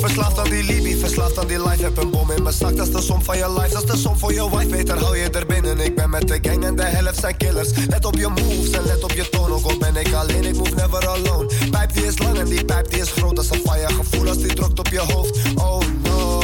[0.00, 1.82] Verslaafd aan die Libi, verslaafd aan die life.
[1.82, 3.72] Heb een bom in mijn zak, dat is de som van je life.
[3.72, 5.80] Dat is de som voor je wife, beter hou je er binnen.
[5.80, 7.68] Ik ben met de gang en de helft zijn killers.
[7.88, 9.52] Let op je moves en let op je toon.
[9.52, 11.46] Ook al ben ik alleen, ik move never alone.
[11.70, 13.36] Pijp die is lang en die pijp die is groot.
[13.36, 15.38] Dat is een fire gevoel als die drukt op je hoofd.
[15.54, 16.39] Oh no,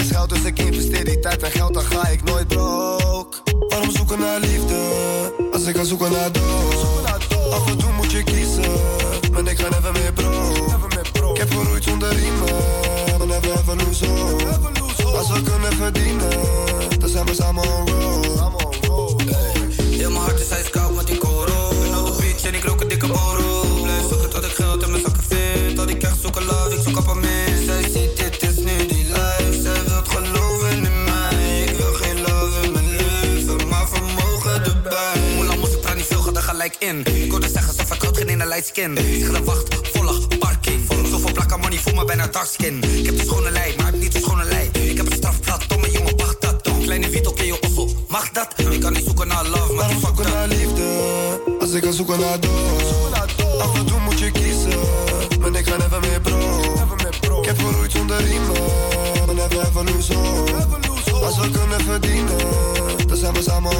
[0.00, 3.36] is geld, dus ik investeer die tijd en geld, dan ga ik nooit broke.
[3.68, 4.76] Waarom zoeken naar liefde,
[5.52, 7.04] als ik ga zoeken naar dood?
[7.52, 8.64] Af en toe moet je kiezen,
[9.32, 11.32] maar ik ga never meer bro.
[11.32, 12.54] Ik heb geroeid zonder riemen,
[13.18, 15.16] maar never ever lose hope.
[15.16, 16.30] Als we kunnen verdienen,
[16.98, 19.22] dan zijn we samen on road.
[19.90, 20.79] Heel mijn hart is ijskoud
[36.90, 37.22] in.
[37.24, 38.96] Ik hoorde zeggen, ze vertrouwt geen in een light skin.
[38.96, 40.80] Ik ga de wacht, volle parking.
[41.10, 42.82] Zoveel plakken money, voel me bijna dark skin.
[42.82, 44.70] Ik heb de schone lei, maar ik heb niet de schone lei.
[44.72, 46.64] Ik heb een strafblad, domme jongen, wacht dat.
[46.64, 48.48] Toch kleine Vito, ken je ossel, mag dat?
[48.70, 50.84] Ik kan niet zoeken naar love, maar fuck zoeken naar liefde,
[51.60, 53.60] als ik ga zoeken naar dood.
[53.60, 54.80] Af en toe moet je kiezen,
[55.40, 57.40] maar ik ga never meer bro.
[57.40, 58.62] Ik heb geroeid zonder riemen,
[59.26, 60.52] maar never ever lose hope.
[61.24, 62.38] Als we kunnen verdienen,
[63.06, 63.70] dan zijn we samen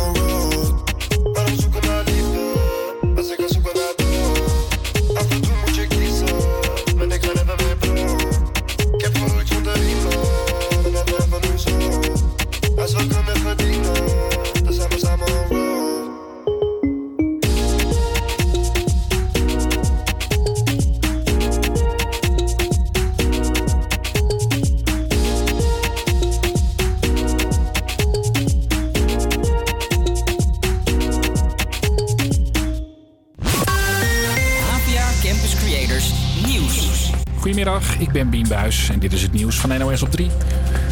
[38.51, 40.31] En dit is het nieuws van NOS op 3.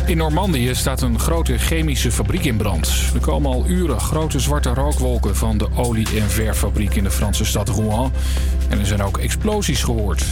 [0.07, 2.93] In Normandië staat een grote chemische fabriek in brand.
[3.15, 7.45] Er komen al uren grote zwarte rookwolken van de olie- en verffabriek in de Franse
[7.45, 8.13] stad Rouen.
[8.69, 10.25] En er zijn ook explosies gehoord.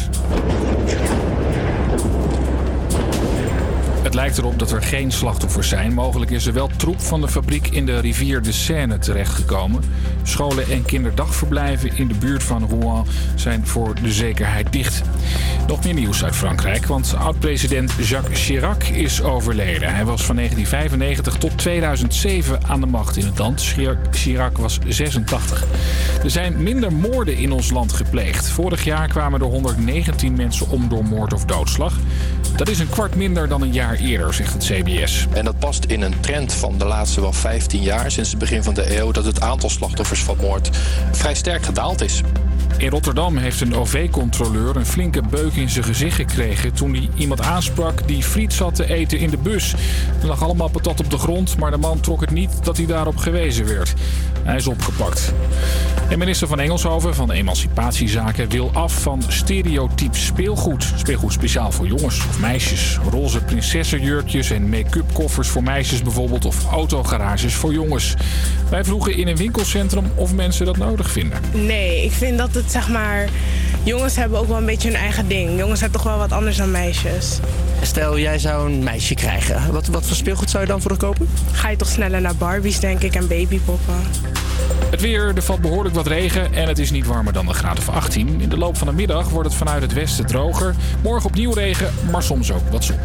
[4.02, 5.92] Het lijkt erop dat er geen slachtoffers zijn.
[5.92, 9.82] Mogelijk is er wel troep van de fabriek in de rivier de Seine terechtgekomen.
[10.22, 13.04] Scholen en kinderdagverblijven in de buurt van Rouen
[13.34, 15.02] zijn voor de zekerheid dicht.
[15.66, 19.94] Nog meer nieuws uit Frankrijk, want oud-president Jacques Chirac is overleden.
[19.94, 23.62] Hij was van 1995 tot 2007 aan de macht in het land.
[24.10, 25.64] Chirac, was 86.
[26.22, 28.48] Er zijn minder moorden in ons land gepleegd.
[28.48, 31.94] Vorig jaar kwamen er 119 mensen om door moord of doodslag.
[32.56, 35.26] Dat is een kwart minder dan een jaar eerder, zegt het CBS.
[35.32, 38.62] En dat past in een trend van de laatste wel 15 jaar, sinds het begin
[38.62, 40.70] van de eeuw, dat het aantal slachtoffers van moord
[41.12, 42.22] vrij sterk gedaald is.
[42.78, 47.40] In Rotterdam heeft een OV-controleur een flinke beuk in zijn gezicht gekregen toen hij iemand
[47.40, 49.74] aansprak die friet zat te eten in de bus.
[50.20, 52.86] Er lag allemaal patat op de grond, maar de man trok het niet dat hij
[52.86, 53.94] daarop gewezen werd.
[54.46, 55.32] Hij is opgepakt.
[56.08, 60.92] En minister van Engelshoven van Emancipatiezaken wil af van stereotyp speelgoed.
[60.96, 62.98] Speelgoed speciaal voor jongens of meisjes.
[63.10, 66.44] Roze prinsessenjurkjes en make-up koffers voor meisjes bijvoorbeeld.
[66.44, 68.14] Of autogarages voor jongens.
[68.70, 71.40] Wij vroegen in een winkelcentrum of mensen dat nodig vinden.
[71.52, 73.28] Nee, ik vind dat het zeg maar.
[73.82, 75.58] Jongens hebben ook wel een beetje hun eigen ding.
[75.58, 77.38] Jongens zijn toch wel wat anders dan meisjes.
[77.82, 79.72] Stel, jij zou een meisje krijgen.
[79.72, 81.28] Wat, wat voor speelgoed zou je dan voor haar kopen?
[81.52, 83.94] Ga je toch sneller naar Barbies, denk ik, en babypoppen.
[84.90, 87.78] Het weer, er valt behoorlijk wat regen en het is niet warmer dan een graad
[87.78, 88.40] of 18.
[88.40, 90.74] In de loop van de middag wordt het vanuit het westen droger.
[91.02, 92.98] Morgen opnieuw regen, maar soms ook wat zon.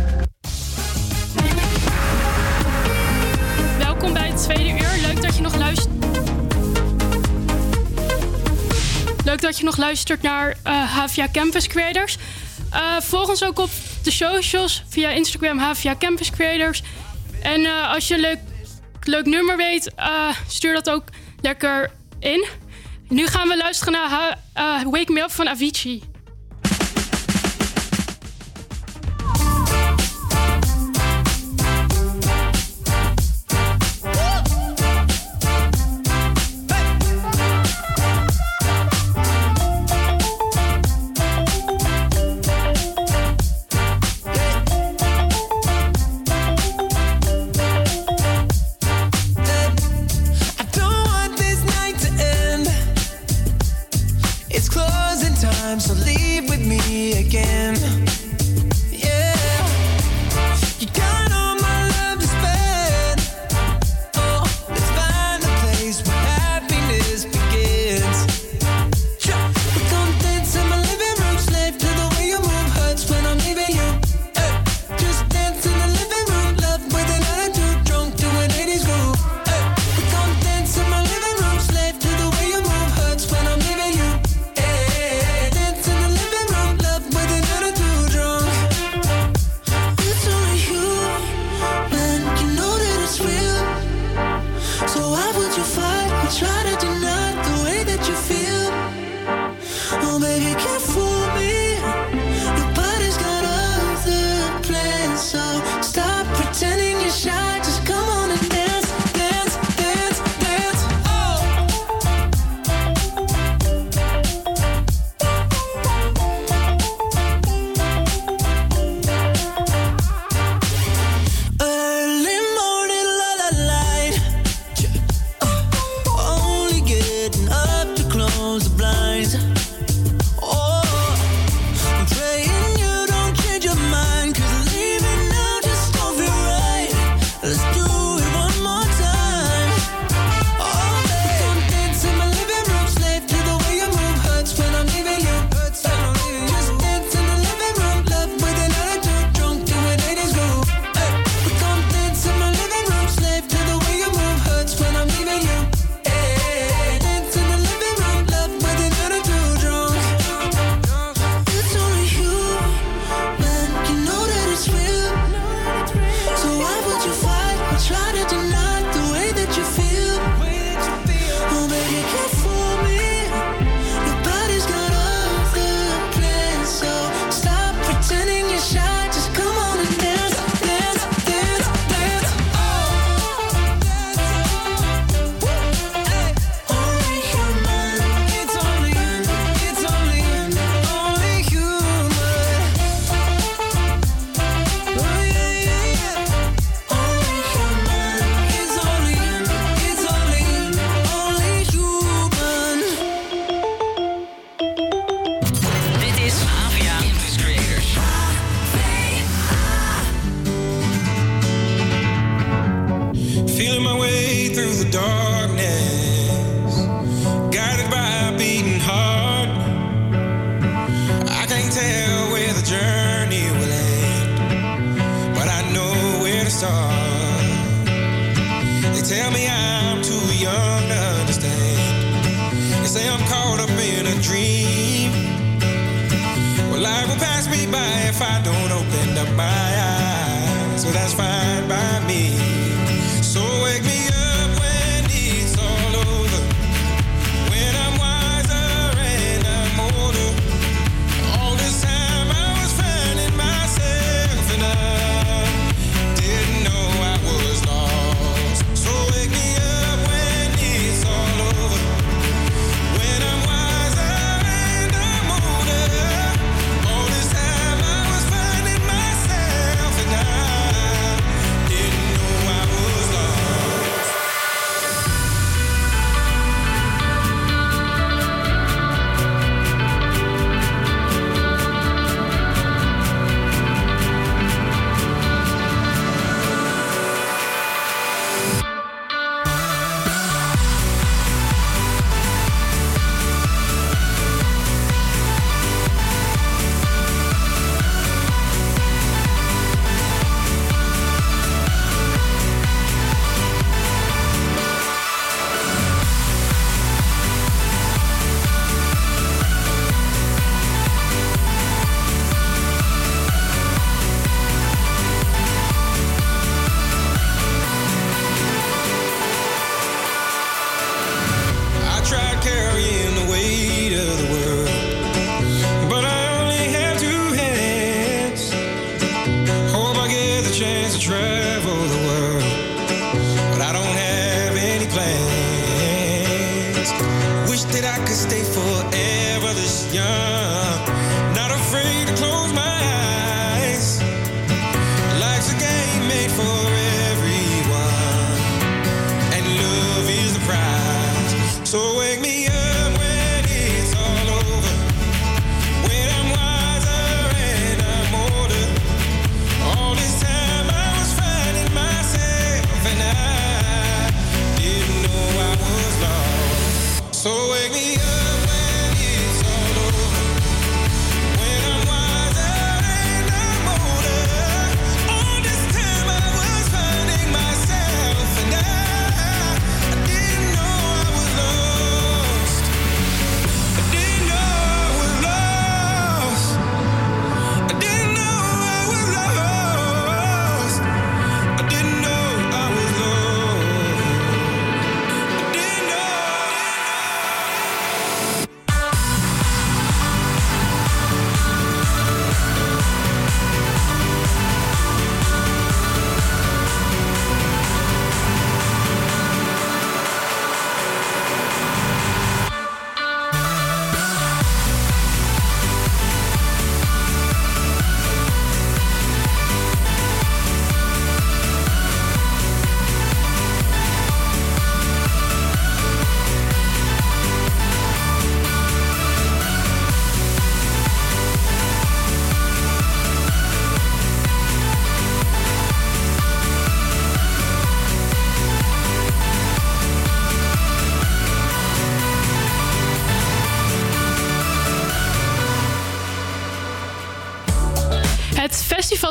[3.77, 5.01] Welkom bij het tweede uur.
[5.01, 5.89] Leuk dat je nog luistert.
[9.25, 12.17] Leuk dat je nog luistert naar eh HVA Campus Creators.
[12.71, 13.69] Eh, volg ons ook op
[14.03, 16.84] de socials via Instagram HVA Campus Creators.
[17.41, 18.39] En eh, als je een leuk,
[19.03, 19.91] leuk nummer weet,
[20.47, 21.03] stuur dat ook
[21.41, 22.45] lekker in.
[23.07, 26.11] Nu gaan we luisteren naar eh, Wake Me Up van Avicii.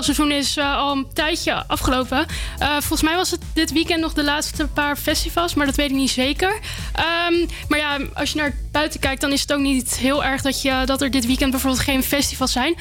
[0.05, 2.27] Festivalseizoen is eh, al een tijdje afgelopen.
[2.59, 5.90] Eh, volgens mij was het dit weekend nog de laatste paar festivals, maar dat weet
[5.90, 6.59] ik niet zeker.
[6.93, 10.43] Ehm, maar ja, als je naar buiten kijkt, dan is het ook niet heel erg
[10.43, 12.74] dat, je, dat er dit weekend bijvoorbeeld geen festivals zijn.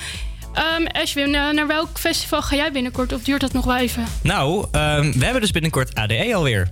[0.53, 4.05] Ehm Ashwin, eh, naar welk festival ga jij binnenkort of duurt dat nog wel even?
[4.23, 6.69] Nou, ehm, we hebben dus binnenkort ADE alweer.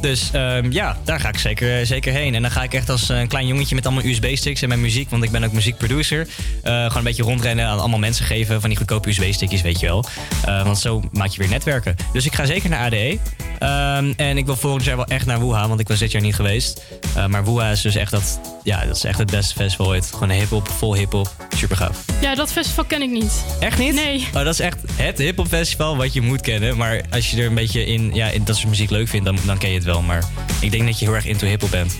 [0.00, 2.34] Dus ehm, ja, daar ga ik zeker, zeker heen.
[2.34, 4.80] En dan ga ik echt als eh, een klein jongetje met allemaal USB-sticks en mijn
[4.80, 6.26] muziek, want ik ben ook muziekproducer.
[6.62, 9.86] eh, gewoon een beetje rondrennen aan allemaal mensen geven van die goedkope USB-stickjes, weet je
[9.86, 10.04] wel.
[10.44, 11.96] Eh, want zo maak je weer netwerken.
[12.12, 13.18] Dus ik ga zeker naar ADE.
[13.58, 16.22] Ehm, en ik wil volgend jaar wel echt naar Wuha, want ik was dit jaar
[16.22, 16.82] niet geweest.
[17.14, 20.10] Eh, maar Wuha is dus echt, dat, ja, dat is echt het beste festival ooit.
[20.12, 21.30] Gewoon hip-hop, vol hip-hop.
[21.56, 22.04] Super gaaf.
[22.20, 23.44] Ja, dat festival ken ik niet.
[23.60, 23.94] Echt niet?
[23.94, 24.26] Nee.
[24.26, 26.76] Oh, dat is echt het hip-hop festival wat je moet kennen.
[26.76, 29.38] Maar als je er een beetje in, ja, in dat soort muziek leuk vindt, dan,
[29.46, 30.02] dan ken je het wel.
[30.02, 30.24] Maar
[30.60, 31.98] ik denk dat je heel erg into hip-hop bent.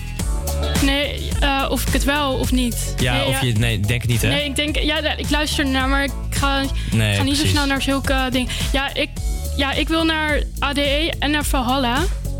[0.83, 2.93] Nee, eh, of ik het wel of niet.
[2.97, 3.51] Ja, nee, of je.
[3.51, 4.27] Nee, ik denk het niet, hè?
[4.27, 6.61] Nee, ik denk, ja, ik luister ernaar, maar ik ga,
[6.91, 8.51] Nee, ik ga niet zo snel naar zulke dingen.
[8.71, 9.09] Ja, ik,
[9.55, 11.97] ja, ik wil naar ADE en naar Valhalla.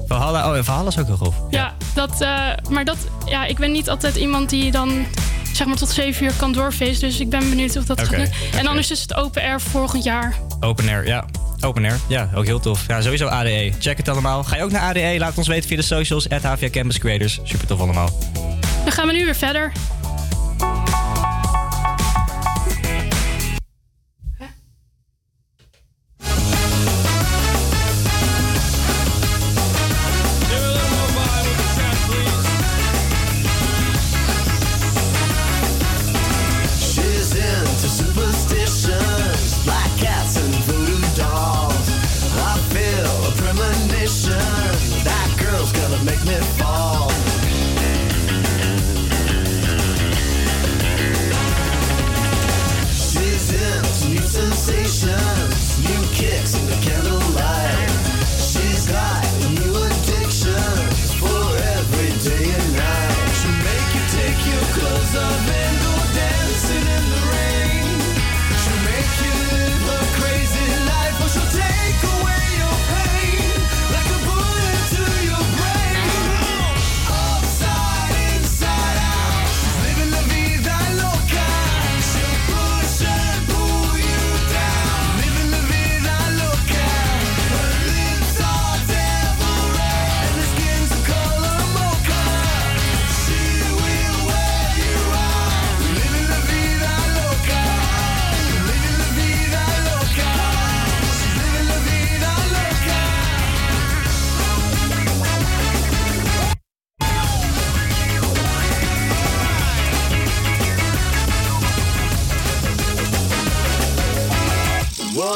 [0.08, 1.36] Valhalla, oh, en Valhalla is ook heel grof.
[1.50, 5.06] Ja, dat, eh, maar dat, ja, ik ben niet altijd iemand die dan
[5.54, 7.10] zeg maar tot 7 uur kan doorfeesten.
[7.10, 8.30] Dus ik ben benieuwd of dat Oké, gaat.
[8.56, 10.36] En anders is het open air volgend jaar.
[10.60, 11.26] Open air, ja.
[11.62, 12.88] Open air, ja, ook heel tof.
[12.88, 13.72] Ja, sowieso ADE.
[13.80, 14.44] Check het allemaal.
[14.44, 15.16] Ga je ook naar ADE?
[15.18, 16.30] Laat ons weten via de socials.
[16.30, 17.40] At Campus Creators.
[17.44, 18.10] Super tof allemaal.
[18.84, 19.72] Dan gaan we nu weer verder.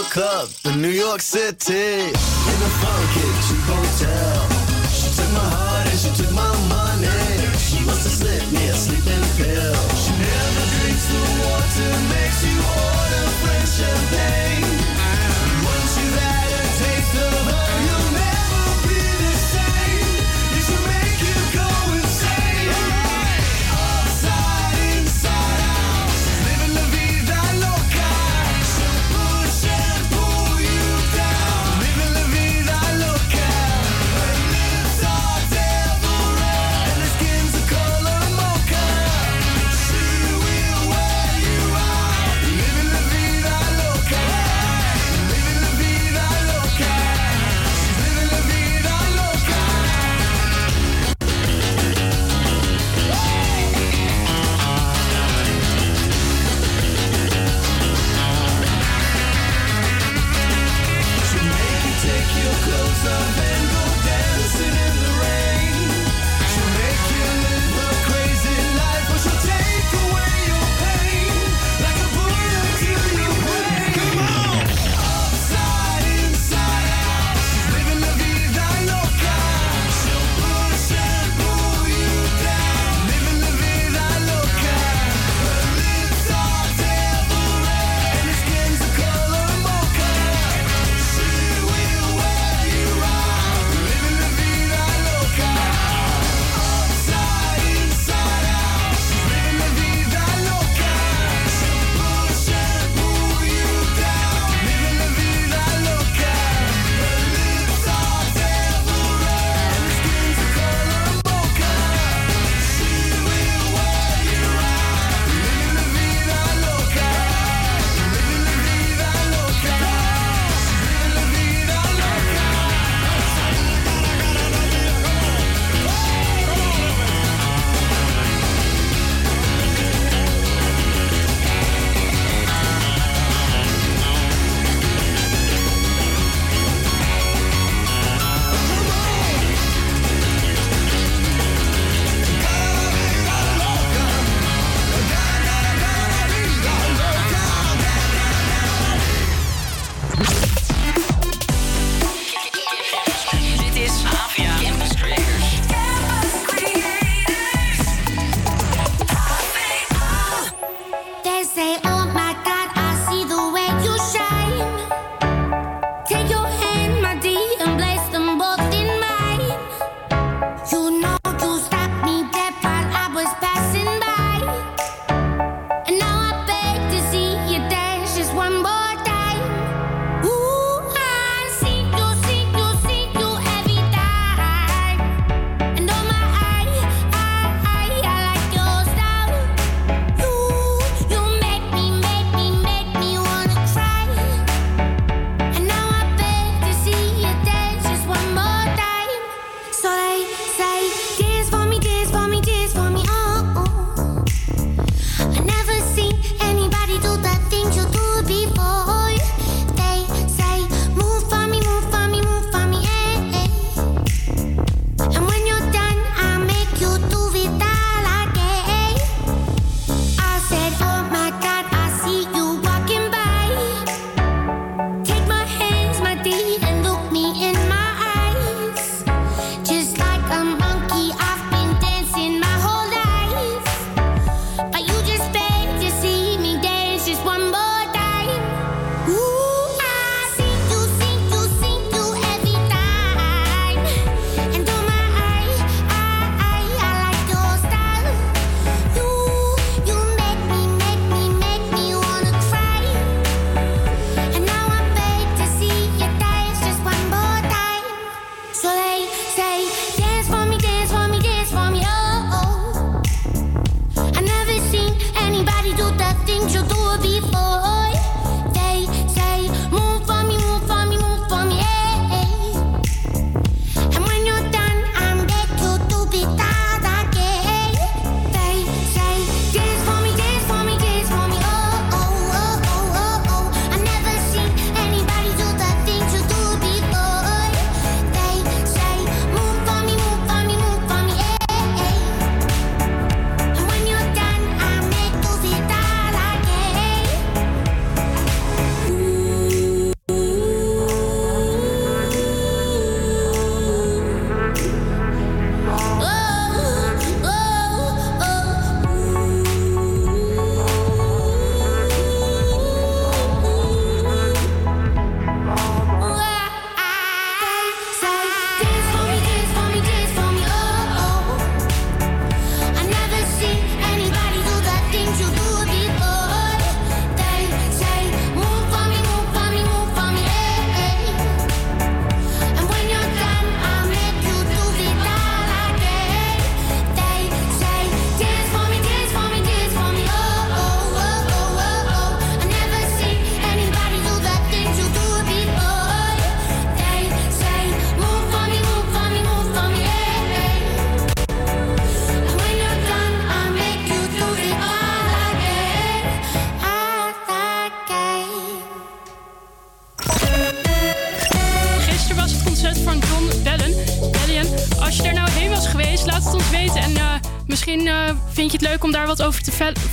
[0.04, 4.36] Woke up in New York City in a funky cheap hotel.
[4.92, 7.08] She took my heart and she took my money.
[7.58, 8.68] She must have slipped me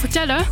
[0.01, 0.49] vertellen.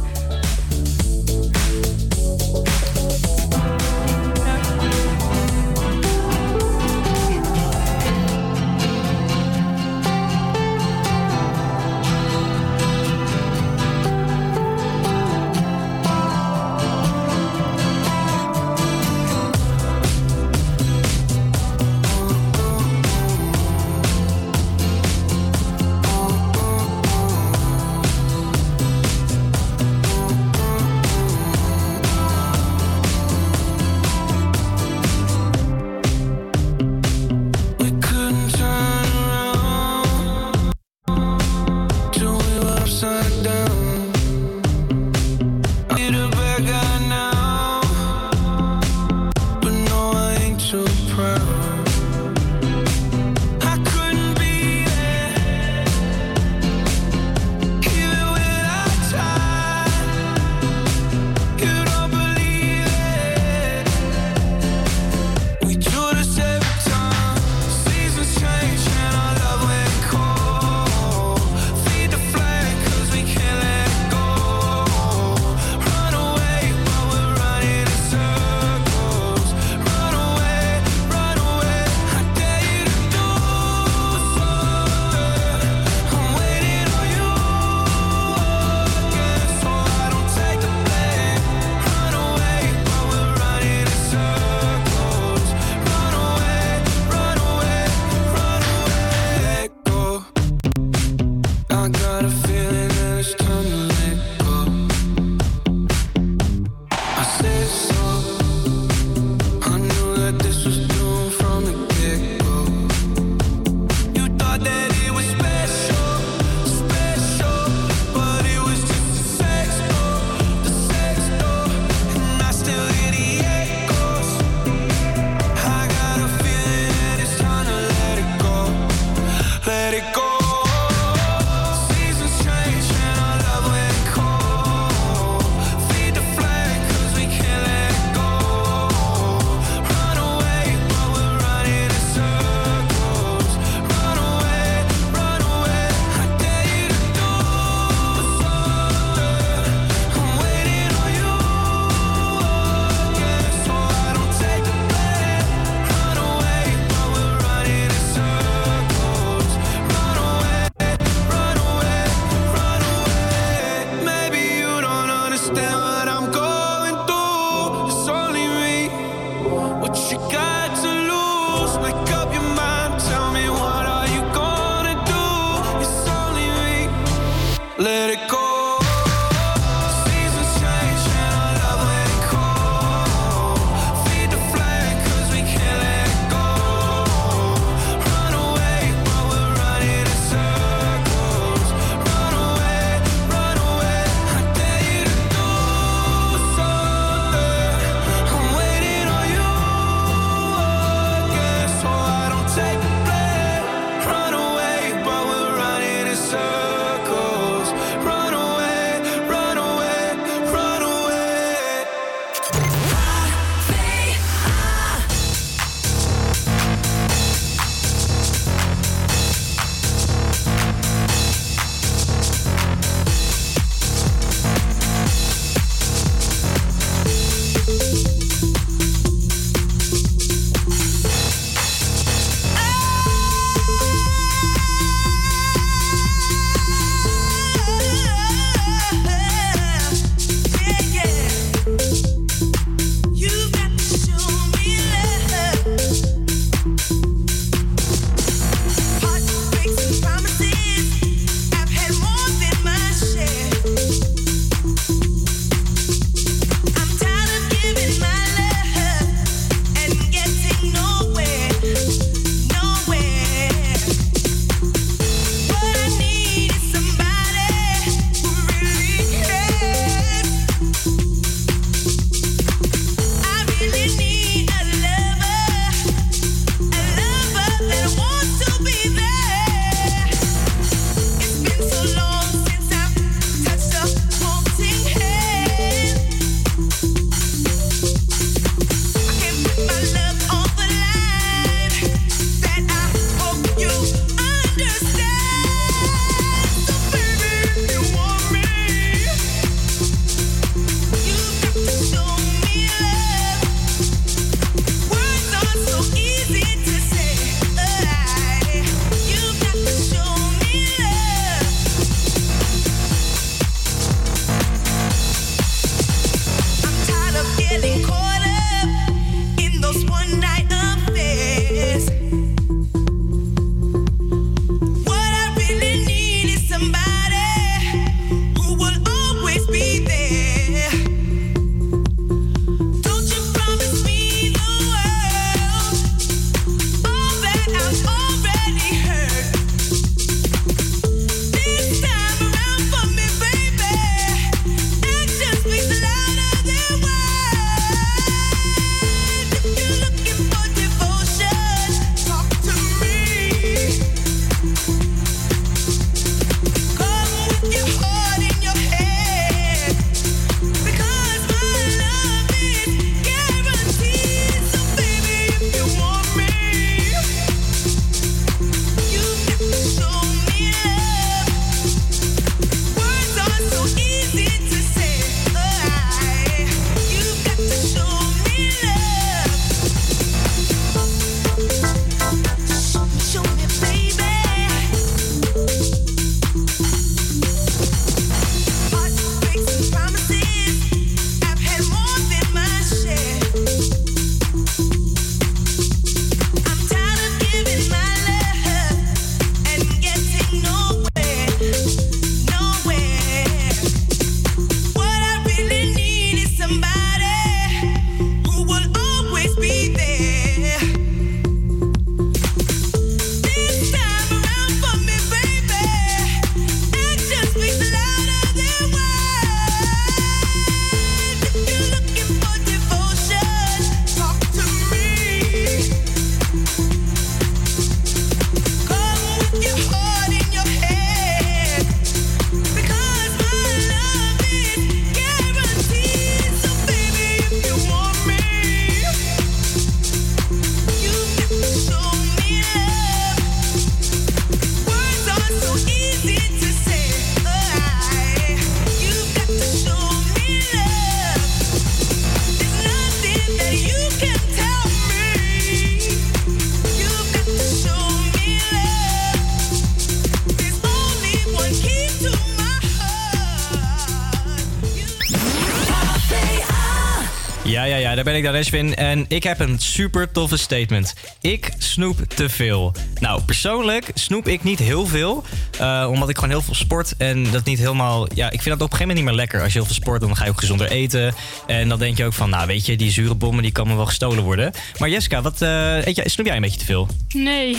[468.19, 468.75] Ik dan Ashwin.
[468.75, 470.95] En ik heb een super toffe statement.
[471.21, 472.75] Ik snoep te veel.
[473.01, 475.25] Nou, persoonlijk snoep ik niet heel veel.
[475.59, 476.95] eh, omdat ik gewoon heel veel sport.
[476.99, 478.07] En dat niet helemaal...
[478.15, 479.43] Ja, ik vind dat op een gegeven moment niet meer lekker.
[479.43, 481.15] Als je heel veel sport, dan ga je ook gezonder eten.
[481.47, 483.75] En dan denk je ook van, nou weet je, die zure bommen die kan me
[483.75, 484.53] wel gestolen worden.
[484.79, 486.89] Maar Jessica, wat, eet jij, snoep jij een beetje te veel?
[487.15, 487.57] Nee.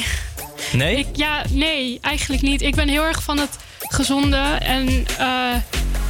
[0.72, 0.98] Nee?
[0.98, 2.62] Ik, ja, nee, eigenlijk niet.
[2.62, 4.38] Ik ben heel erg van het gezonde.
[4.60, 5.56] En eh,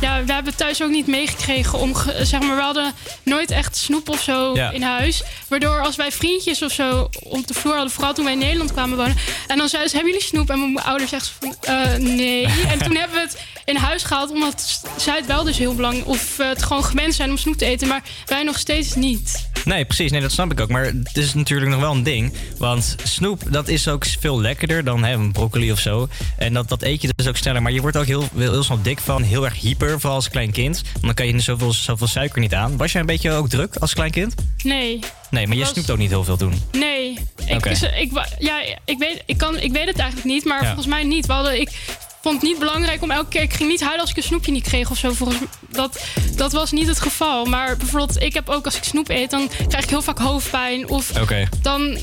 [0.02, 2.94] ja, we hebben thuis ook niet meegekregen om, zeg maar, we hadden
[3.24, 4.70] nooit echt snoep of zo Ja.
[4.72, 5.24] in huis.
[5.48, 8.72] Waardoor als wij vriendjes of zo op de vloer hadden, vooral toen wij in Nederland
[8.72, 9.16] kwamen wonen.
[9.48, 10.50] En dan zeiden ze, hebben jullie snoep?
[10.50, 12.46] En mijn ouders zeggen van, eh, nee.
[12.46, 13.38] en toen hebben we het
[13.70, 17.14] in huis gehaald, omdat zij het wel dus heel belangrijk, of we het gewoon gewend
[17.16, 17.88] zijn om snoep te eten.
[17.88, 19.48] Maar wij nog steeds niet.
[19.66, 20.12] Nee, precies.
[20.12, 20.70] Nee, dat snap ik ook.
[20.70, 22.34] Maar het is natuurlijk nog wel een ding.
[22.58, 26.08] Want snoep, dat is ook veel lekkerder dan hè, een broccoli of zo.
[26.38, 27.62] En dat, dat eet je dus ook sneller.
[27.62, 29.22] Maar je wordt ook heel, heel, heel snel dik van.
[29.24, 30.82] Heel erg hyper, vooral als klein kind.
[30.92, 32.78] Want dan kan je zoveel, zoveel suiker niet aan.
[32.78, 34.34] Was jij een beetje ook druk als klein kind?
[34.64, 35.00] Nee.
[35.30, 36.54] Nee, maar je Was- snoept ook niet heel veel toen.
[36.72, 37.70] Nee, ik, Oké.
[37.70, 40.66] dus, ik, ja, ik, weet, ik, kan, ik weet het eigenlijk niet, maar Ja.
[40.66, 41.26] volgens mij niet.
[41.26, 41.70] We hadden, ik
[42.22, 43.42] vond het niet belangrijk om elke keer...
[43.42, 45.14] Ik ging niet huilen als ik een snoepje niet kreeg of zo.
[45.14, 45.40] Volgens,
[45.70, 46.06] dat,
[46.36, 47.46] dat was niet het geval.
[47.46, 49.30] Maar bijvoorbeeld, ik heb ook als ik snoep eet...
[49.30, 50.90] dan krijg ik heel vaak hoofdpijn.
[50.90, 51.12] Of
[51.62, 51.98] dan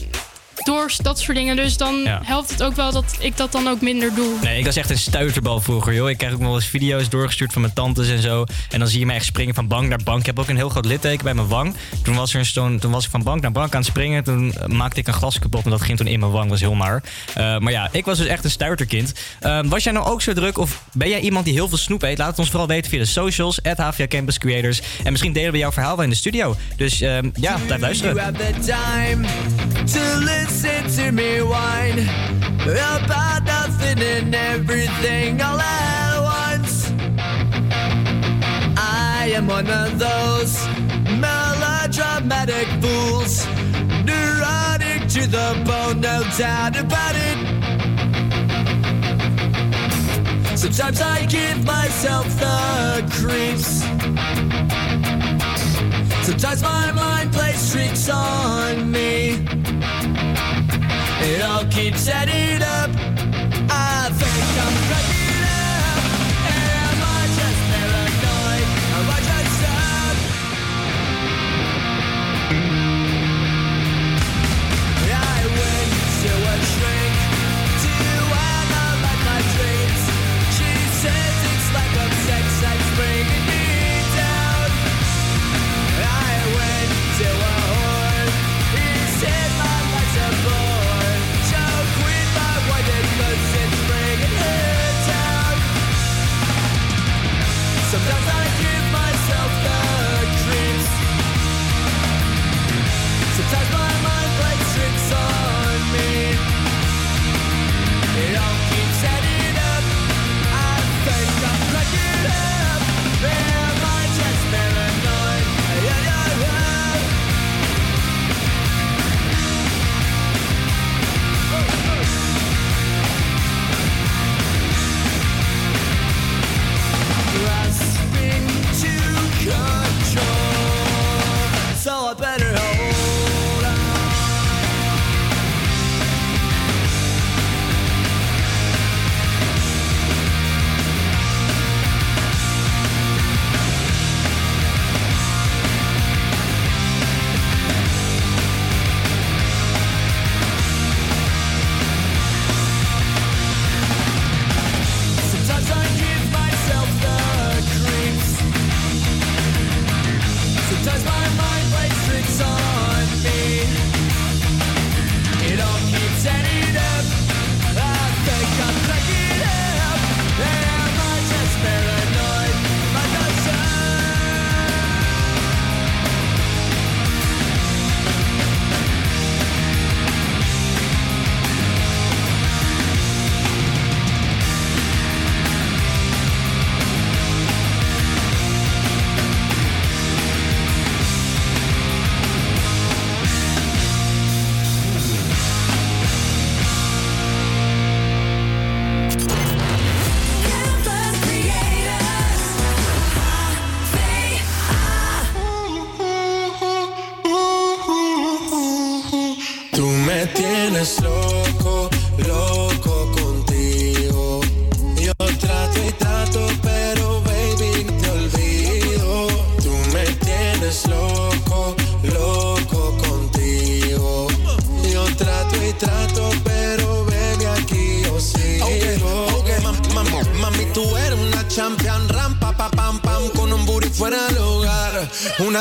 [0.66, 1.56] door dat soort dingen.
[1.56, 2.20] Dus dan Ja.
[2.24, 4.34] helpt het ook wel dat ik dat dan ook minder doe.
[4.42, 6.10] Nee, ik was echt een stuiterbal vroeger, joh.
[6.10, 8.44] Ik krijg ook nog wel eens video's doorgestuurd van mijn tantes en zo.
[8.70, 10.20] En dan zie je me echt springen van bank naar bank.
[10.20, 11.74] Ik heb ook een heel groot litteken bij mijn wang.
[12.02, 14.24] Toen was, er toen was ik van bank naar bank aan het springen.
[14.24, 16.50] Toen maakte ik een glas kapot en dat ging toen in mijn wang.
[16.50, 17.02] was heel maar.
[17.34, 19.12] Eh, maar ja, ik was dus echt een stuiterkind.
[19.40, 22.02] Eh, was jij nou ook zo druk of ben jij iemand die heel veel snoep
[22.02, 22.18] eet?
[22.18, 24.80] Laat het ons vooral weten via de socials, at HVA Campus Creators.
[25.04, 26.56] En misschien delen we jouw verhaal wel in de studio.
[26.76, 28.36] Dus eh, ja, blijf You luisteren.
[30.56, 31.98] Listen to me whine
[32.62, 36.90] about nothing and everything all at once.
[38.78, 40.66] I am one of those
[41.20, 43.46] melodramatic fools,
[44.06, 47.38] neurotic to the bone, no doubt about it.
[50.56, 53.84] Sometimes I give myself the creeps.
[56.26, 59.65] Sometimes my mind plays tricks on me.
[61.18, 63.25] It all keeps adding up.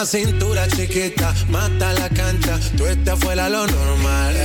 [0.06, 4.36] Cintura chiquita, mata la cancha, tú estás fuera lo normal.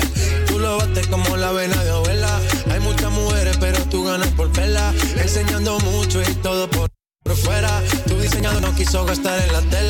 [0.47, 2.41] Tú lo bates como la vena de abuela.
[2.71, 4.95] Hay muchas mujeres, pero tú ganas por vela.
[5.21, 6.89] Enseñando mucho y todo por
[7.23, 9.90] por fuera, tu diseñador no quiso gastar en la tela.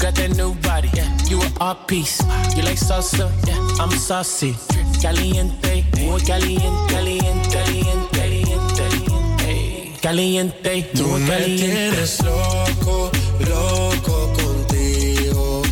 [0.00, 1.14] You got that new body, yeah.
[1.28, 2.22] You art piece.
[2.56, 3.82] You like salsa, yeah.
[3.84, 4.56] I'm saucy.
[5.02, 11.66] Caliente, muy caliente, caliente, caliente, caliente, caliente, Tú me caliente.
[11.66, 13.10] tienes loco,
[13.46, 15.62] loco contigo.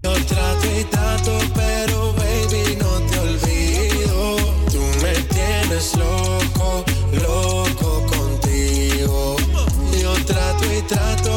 [0.00, 4.36] Yo trato y trato, pero baby, no te olvido.
[4.70, 6.84] Tú me tienes loco,
[7.20, 9.36] loco contigo.
[10.00, 11.35] Yo trato y trato,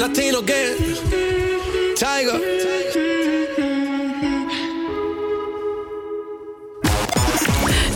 [0.00, 0.76] Latino Gang,
[1.94, 2.40] Tiger.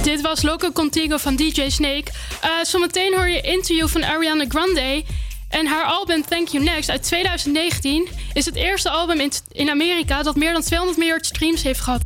[0.02, 2.04] Dit was Loco Contigo van DJ Snake.
[2.40, 5.04] Eh, zometeen hoor je interview van Ariana Grande.
[5.48, 10.22] En haar album Thank You Next uit 2019 is het eerste album in, in Amerika
[10.22, 12.00] dat meer dan 200 miljard streams heeft gehad.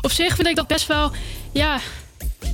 [0.00, 1.12] Op zich vind ik dat best wel,
[1.52, 1.80] ja,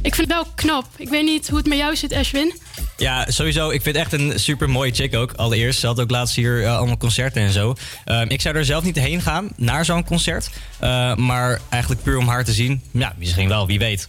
[0.03, 0.87] ik vind het wel knap.
[0.97, 2.53] Ik weet niet hoe het met jou zit, Ashwin.
[2.99, 3.71] Ja, sowieso.
[3.71, 5.33] Ik vind echt een super mooie chick ook.
[5.33, 7.75] Allereerst, ze had ook laatst hier eh, allemaal concerten en zo.
[8.05, 10.51] Ehm, ik zou er zelf niet heen gaan, naar zo'n concert.
[10.79, 12.83] Eh, maar eigenlijk puur om haar te zien.
[12.91, 14.09] Ja, misschien wel, wie weet.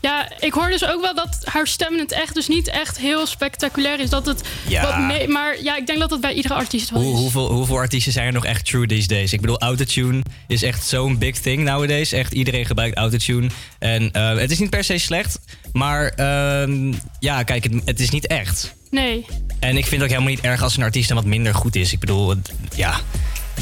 [0.00, 2.98] Ja, ik hoor dus ook wel dat haar stem in het echt dus niet echt
[2.98, 4.10] heel spectaculair is.
[4.10, 4.82] Dat het Ja.
[4.82, 7.18] wat mee, maar ja, ik denk dat dat bij iedere artiest wel Hoe, is.
[7.20, 9.32] hoeveel, hoeveel artiesten zijn er nog echt true these days?
[9.32, 12.12] Ik bedoel, autotune is echt zo'n big thing nowadays.
[12.12, 13.48] Echt iedereen gebruikt autotune.
[13.78, 15.38] En eh, het is niet per se slecht,
[15.72, 18.74] maar ehm, ja, kijk, het, het is niet echt.
[18.90, 19.26] Nee.
[19.58, 21.76] En ik vind het ook helemaal niet erg als een artiest dan wat minder goed
[21.76, 21.92] is.
[21.92, 22.34] Ik bedoel,
[22.74, 23.00] ja,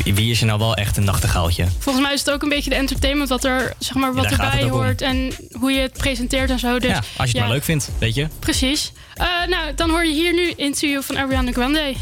[0.04, 1.66] wie- wie is er nou wel echt een nachtegaaltje?
[1.78, 4.62] Volgens mij is het ook een beetje de entertainment wat er, zeg maar, wat erbij
[4.64, 4.70] om.
[4.70, 5.00] hoort.
[5.02, 6.78] En hoe je het presenteert en zo.
[6.78, 8.28] Dus, ja, als je het ja, maar leuk vindt, weet je.
[8.38, 8.92] Precies.
[9.14, 11.94] Eh, nou, dan hoor je hier nu interview van Ariana Grande.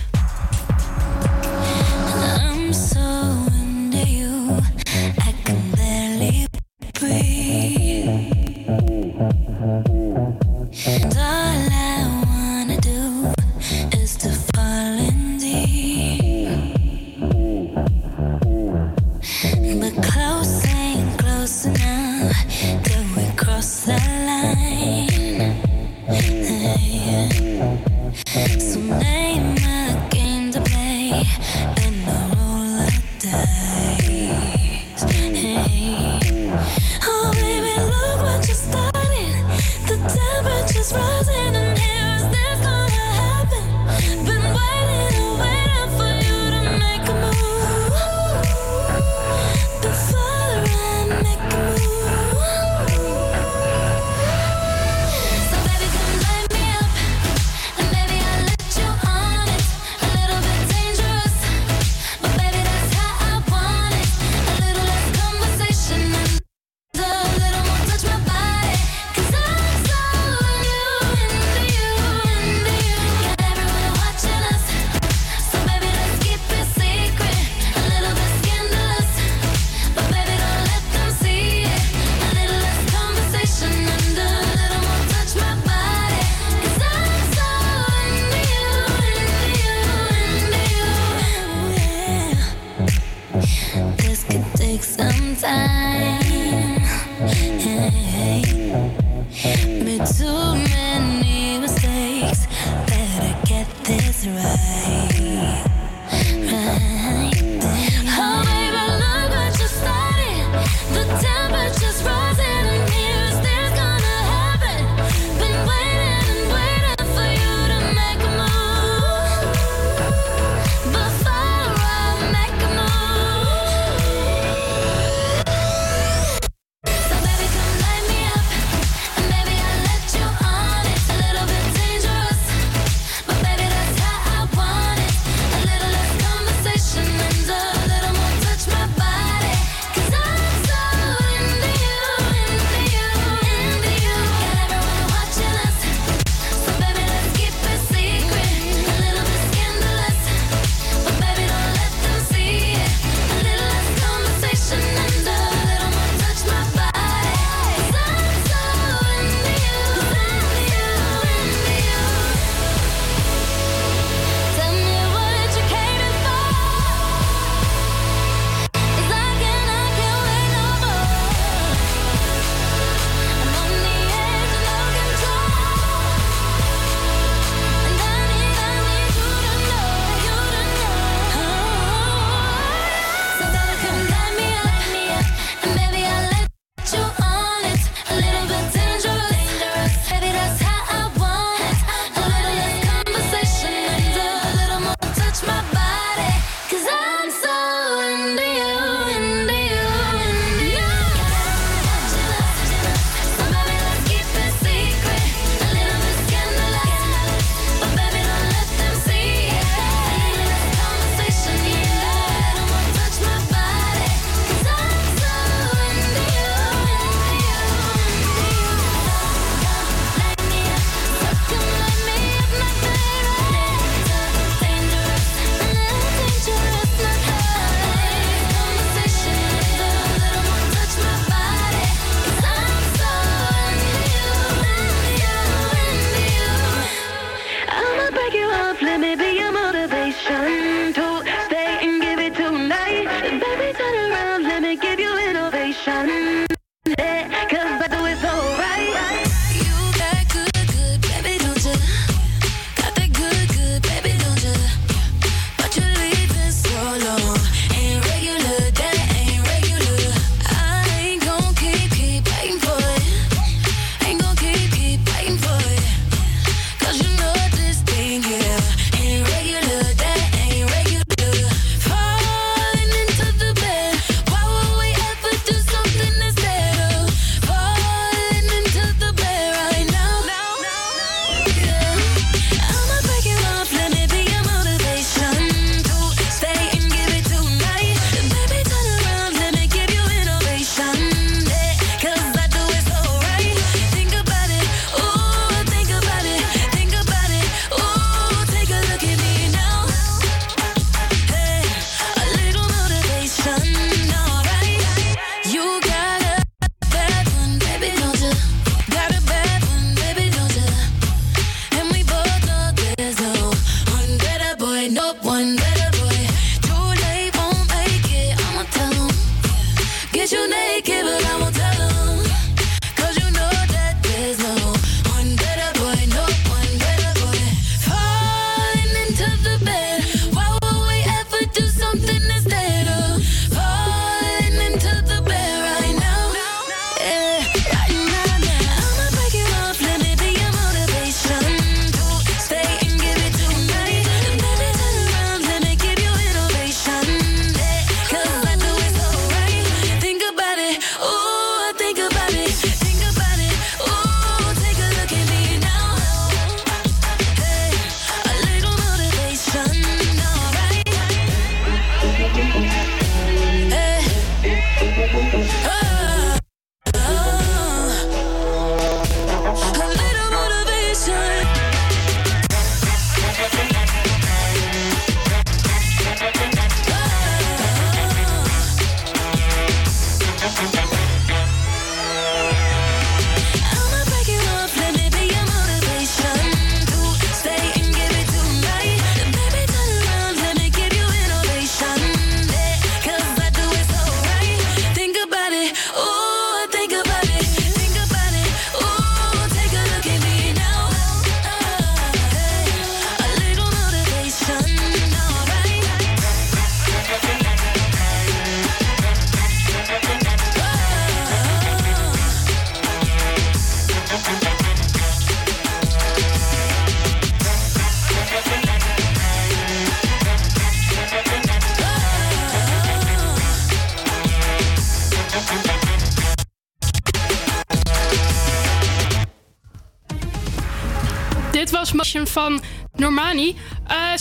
[2.36, 3.14] I'm so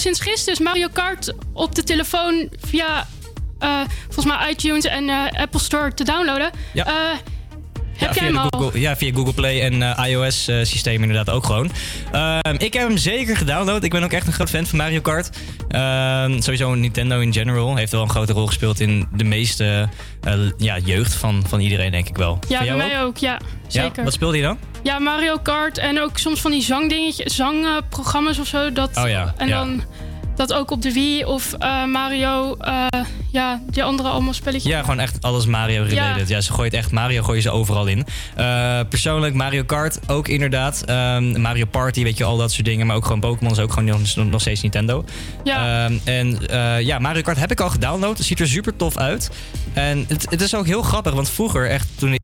[0.03, 3.07] sinds gisteren is Mario Kart op de telefoon via
[3.59, 6.49] eh, volgens mij iTunes en eh, Apple Store te downloaden.
[6.73, 6.85] Ja.
[6.85, 6.93] Eh,
[7.97, 8.47] heb Ja, jij hem al?
[8.49, 11.71] Google, ja, via Google Play en iOS-systeem inderdaad ook gewoon.
[12.11, 13.84] Ehm, ik heb hem zeker gedownload.
[13.84, 15.30] Ik ben ook echt een groot fan van Mario Kart.
[15.69, 19.89] Ehm, sowieso Nintendo in general heeft wel een grote rol gespeeld in de meeste
[20.57, 22.39] ja, jeugd van, van iedereen, denk ik wel.
[22.47, 23.17] Ja, Van bij jou mij ook.
[23.17, 23.91] Ja, zeker.
[23.95, 24.57] Ja, wat speelde je dan?
[24.84, 28.71] Ja, Mario Kart en ook soms van die zangdingetjes, zangprogramma's of zo.
[28.71, 29.57] Dat, Oh ja, En ja.
[29.57, 29.84] dan
[30.35, 32.88] dat ook op de Wii of eh, Mario, eh,
[33.31, 34.72] ja, die andere allemaal spelletjes.
[34.72, 36.27] Ja, gewoon echt alles Mario-related.
[36.27, 36.41] Ja.
[36.41, 38.05] ze gooit echt Mario gooien ze overal in.
[38.35, 40.84] Eh, persoonlijk Mario Kart ook inderdaad.
[40.85, 42.88] Ehm, Mario Party, weet je, al dat soort dingen.
[42.88, 43.85] Maar ook gewoon Pokémon is ook gewoon
[44.15, 45.05] nog, nog steeds Nintendo.
[45.43, 45.85] Ja.
[45.85, 46.39] Ehm, en
[46.85, 48.18] ja, Mario Kart heb ik al gedownload.
[48.18, 49.30] Het ziet er super tof uit.
[49.73, 52.22] En het, het is ook heel grappig, want vroeger echt toen ik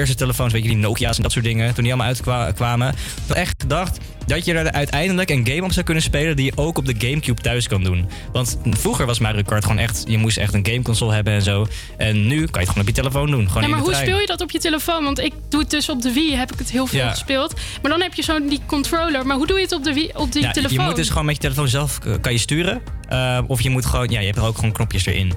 [0.00, 2.14] eerste telefoons, weet je, die Nokia's en dat soort dingen, toen die allemaal
[2.44, 2.94] uitkwamen,
[3.28, 6.52] ik echt gedacht dat je er uiteindelijk een game op zou kunnen spelen die je
[6.54, 8.08] ook op de Gamecube thuis kan doen.
[8.32, 11.66] Want vroeger was Mario Kart gewoon echt, je moest echt een gameconsole hebben en zo.
[11.96, 13.46] En nu kan je het gewoon op je telefoon doen.
[13.46, 14.06] Gewoon Ja, in maar de hoe trein.
[14.06, 15.04] speel je dat op je telefoon?
[15.04, 17.10] Want ik doe het dus op de Wii, heb ik het heel veel Ja.
[17.10, 17.54] gespeeld.
[17.82, 19.26] Maar dan heb je zo'n die controller.
[19.26, 20.78] Maar hoe doe je het op, de Wii, op die Ja, telefoon?
[20.78, 22.80] Je moet dus gewoon met je telefoon zelf eh, kan je sturen.
[23.08, 25.32] Eh, of je moet gewoon, ja, je hebt er ook gewoon knopjes erin.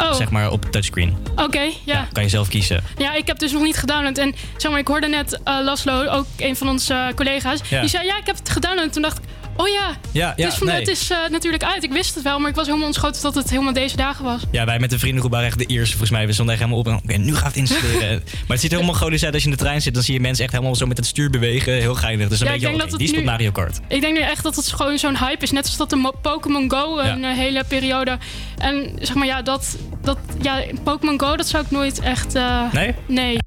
[0.00, 0.12] Oh.
[0.12, 1.16] Zeg maar op touchscreen.
[1.36, 2.08] Oké, ja.
[2.12, 2.84] Kan je zelf kiezen.
[2.96, 4.18] Ja, ik heb dus nog niet gedownload.
[4.18, 7.60] En zeg maar, ik hoorde net eh, Laslo, ook een van onze eh, collega's.
[7.68, 7.80] Ja.
[7.80, 8.84] Die zei, ja, ik heb het gedownload.
[8.84, 9.24] En toen dacht ik,
[9.60, 10.78] oh ja, Ja, ja, het is, van- nee.
[10.78, 11.84] het is eh, natuurlijk uit.
[11.84, 14.42] Ik wist het wel, maar ik was helemaal ontschoten dat het helemaal deze dagen was.
[14.50, 16.26] Ja, wij met de vriendengroep waren echt de eerste volgens mij.
[16.26, 18.22] We stonden echt helemaal op en nu gaan we het installeren.
[18.24, 19.94] maar het ziet er helemaal gewoon uit als je in de trein zit.
[19.94, 21.72] Dan zie je mensen echt helemaal zo met het stuur bewegen.
[21.72, 22.28] Heel geinig.
[22.28, 23.80] Dus een Ja, beetje, denk oké, dat die speelt Mario Kart.
[23.88, 25.50] Ik denk nu echt dat het gewoon zo'n hype is.
[25.50, 27.30] Net als dat de Mo- Pokémon Go een Ja.
[27.30, 28.18] eh, hele periode.
[28.58, 32.34] En zeg maar, ja, dat, dat ja, Pokémon Go, dat zou ik nooit echt.
[32.34, 32.94] eh, Nee?
[33.06, 33.38] Nee.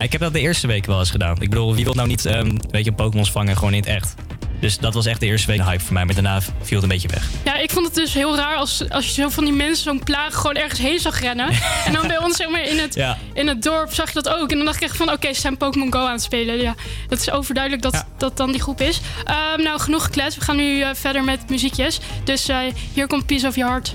[0.00, 1.36] Ik heb dat de eerste week wel eens gedaan.
[1.40, 4.14] Ik bedoel, wie wil nou niet ehm, weet je, Pokémons vangen gewoon in het echt?
[4.60, 6.04] Dus dat was echt de eerste week een hype voor mij.
[6.04, 7.28] Maar daarna viel het een beetje weg.
[7.44, 10.02] Ja, ik vond het dus heel raar als, als je zo van die mensen zo'n
[10.04, 11.48] plaag gewoon ergens heen zag rennen.
[11.86, 13.18] en dan bij ons zeg maar in het, Ja.
[13.32, 14.50] in het dorp zag je dat ook.
[14.50, 16.60] En dan dacht ik echt van, oké, ze zijn Pokémon Go aan het spelen.
[16.60, 16.74] Ja,
[17.08, 19.00] dat is overduidelijk dat dat dan die groep is.
[19.24, 20.38] Ehm, nou, genoeg gekletst.
[20.38, 22.00] We gaan nu eh, verder met muziekjes.
[22.24, 22.58] Dus eh,
[22.94, 23.94] hier komt Piece of Your Heart.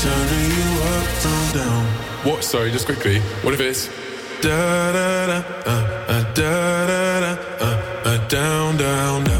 [0.00, 0.70] Turning you
[1.52, 1.84] down.
[2.24, 2.42] What?
[2.42, 3.20] Sorry, just quickly.
[3.42, 3.88] What if it's
[4.40, 9.39] Da da da, uh, uh, da da da, uh, uh, down, down, down.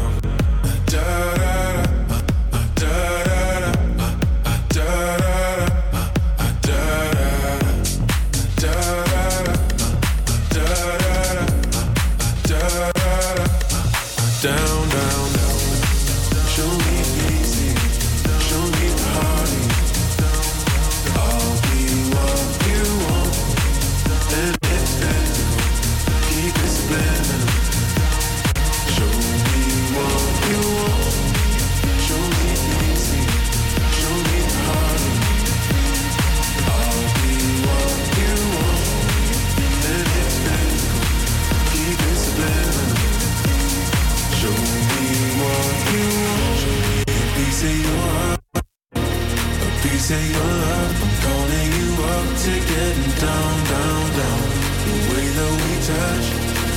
[50.11, 54.43] Of your love, I'm calling you up to getting down, down, down.
[54.83, 56.27] The way that we touch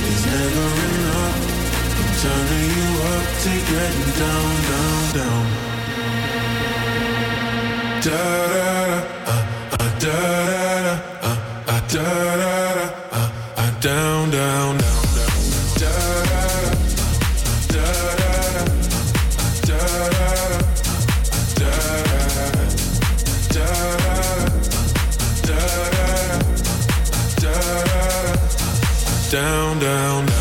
[0.07, 1.39] is never enough.
[1.99, 5.43] I'm turning you up to getting down, down, down.
[8.05, 9.43] Da da da, uh,
[9.79, 10.17] uh, da
[10.47, 11.35] da da, uh,
[11.67, 12.07] uh, da
[12.39, 13.29] da da, uh,
[13.59, 14.64] down, down, down, down.
[29.35, 30.34] Down, down,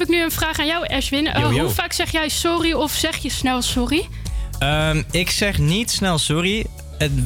[0.00, 1.26] heb ik nu een vraag aan jou, Ashwin.
[1.26, 1.62] Eh, Yo, yo.
[1.62, 4.08] Hoe vaak zeg jij sorry of zeg je snel sorry?
[4.58, 6.66] Ehm, ik zeg niet snel sorry.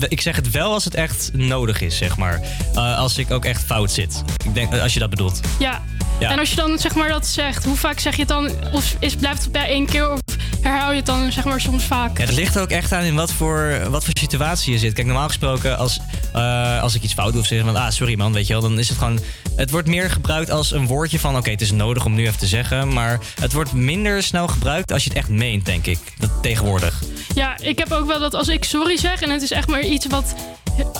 [0.08, 2.40] Ik zeg het wel als het echt nodig is, zeg maar.
[2.74, 4.22] Eh, als ik ook echt fout zit.
[4.44, 5.40] Ik denk, als je dat bedoelt.
[5.58, 5.82] Ja.
[6.20, 6.30] Ja.
[6.30, 8.50] En als je dan zeg maar dat zegt, hoe vaak zeg je het dan?
[8.72, 10.20] Of is, blijft het bij één keer of
[10.60, 12.18] herhaal je het dan zeg maar soms vaak?
[12.18, 14.92] Ja, het ligt er ook echt aan in wat voor, wat voor situatie je zit.
[14.92, 16.00] Kijk, normaal gesproken, als,
[16.32, 18.62] eh, als ik iets fout doe of zeg van, ah, sorry man, weet je wel,
[18.62, 19.18] dan is het gewoon.
[19.56, 22.38] Het wordt meer gebruikt als een woordje van, oké, het is nodig om nu even
[22.38, 22.92] te zeggen.
[22.92, 25.98] Maar het wordt minder snel gebruikt als je het echt meent, denk ik.
[26.18, 27.02] Dat, tegenwoordig.
[27.34, 29.82] Ja, ik heb ook wel dat als ik sorry zeg en het is echt maar
[29.82, 30.34] iets wat.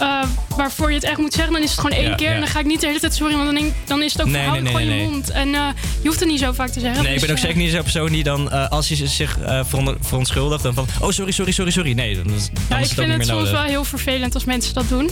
[0.01, 0.23] eh,
[0.57, 2.29] waarvoor je het echt moet zeggen, dan is het gewoon één Ja, keer.
[2.29, 2.35] ja.
[2.35, 4.23] En dan ga ik niet de hele tijd sorry, want dan, denk, dan is het
[4.23, 5.31] ook Nee, gewoon je mond.
[5.31, 5.67] En eh,
[6.03, 7.03] je hoeft het niet zo vaak te zeggen.
[7.03, 9.39] Nee, ik dus, ben ook eh, zeker niet zo'n persoon die dan, als hij zich
[9.65, 11.93] veron- verontschuldigt, dan van, oh, sorry, sorry, sorry, sorry.
[11.93, 14.35] Nee, dan, is- dan Ja, is ik het ook vind het soms wel heel vervelend
[14.35, 15.11] als mensen dat doen.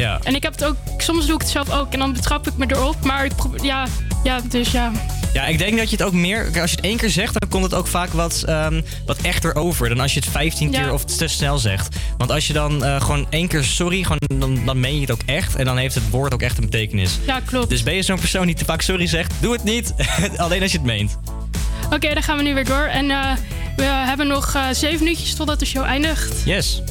[0.00, 0.18] Ja.
[0.22, 2.56] En ik heb het ook, soms doe ik het zelf ook en dan betrap ik
[2.56, 3.04] me erop.
[3.04, 3.86] Maar ik probeer, ja,
[4.24, 4.92] ja, dus ja.
[5.32, 6.44] Ja, ik denk dat je het ook meer.
[6.60, 9.54] Als je het één keer zegt, dan komt het ook vaak wat, ehm, wat echter
[9.54, 9.88] over.
[9.88, 10.80] Dan als je het 15 Ja.
[10.82, 11.96] keer of te snel zegt.
[12.18, 15.10] Want als je dan eh, gewoon één keer sorry, gewoon, dan, dan meen je het
[15.10, 15.56] ook echt.
[15.56, 17.18] En dan heeft het woord ook echt een betekenis.
[17.26, 17.68] Ja, klopt.
[17.68, 19.94] Dus ben je zo'n persoon die te vaak sorry zegt, doe het niet.
[20.36, 21.18] Alleen als je het meent.
[21.92, 22.84] Oké, dan gaan we nu weer door.
[22.86, 23.32] En eh,
[23.76, 26.42] we hebben nog eh, zeven minuutjes totdat de show eindigt.
[26.44, 26.82] Yes.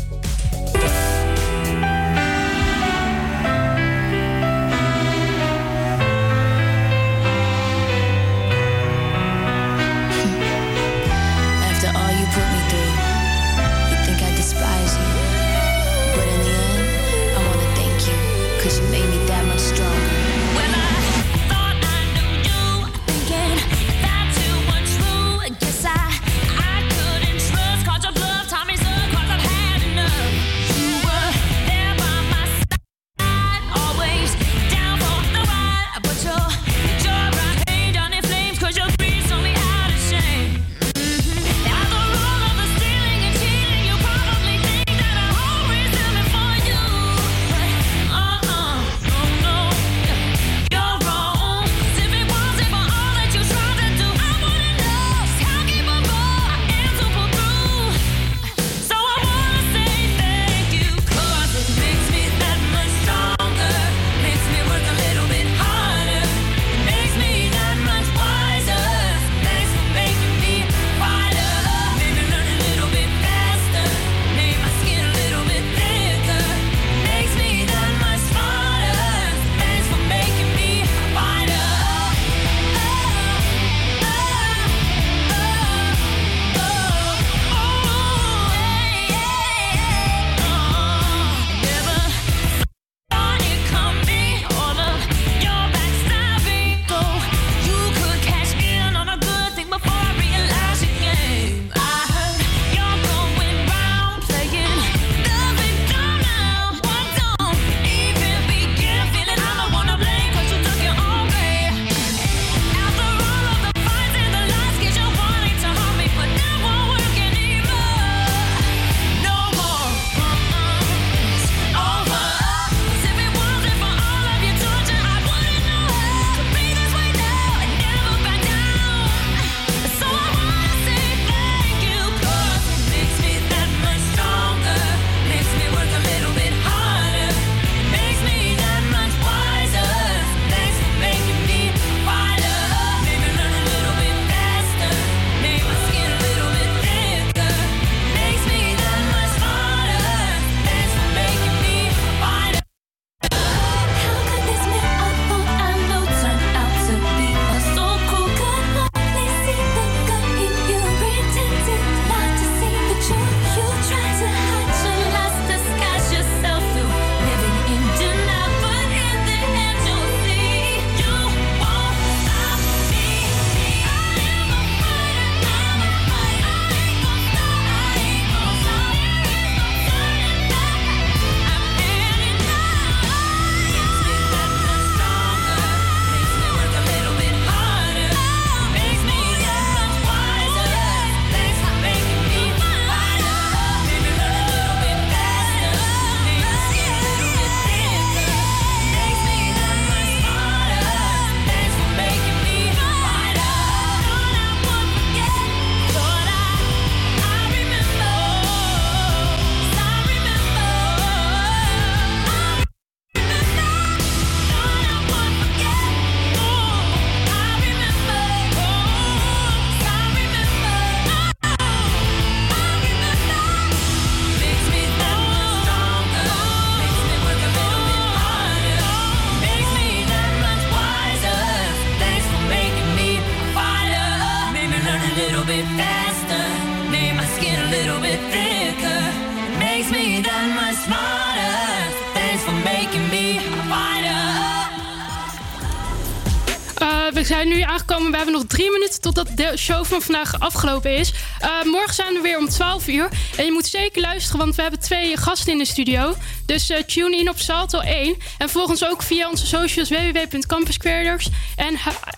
[249.25, 251.13] dat de show van vandaag afgelopen is.
[251.41, 253.09] Uh, morgen zijn we weer om 12 uur.
[253.37, 256.15] En je moet zeker luisteren, want we hebben twee gasten in de studio.
[256.45, 258.17] Dus eh, tune in op Salto 1.
[258.37, 261.75] En volg ons ook via onze socials www.campusquaders en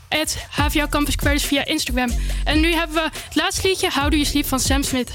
[0.10, 0.48] het
[0.90, 2.10] Campus via Instagram.
[2.44, 5.12] En nu hebben we het laatste liedje, How Do You Sleep van Sam Smith.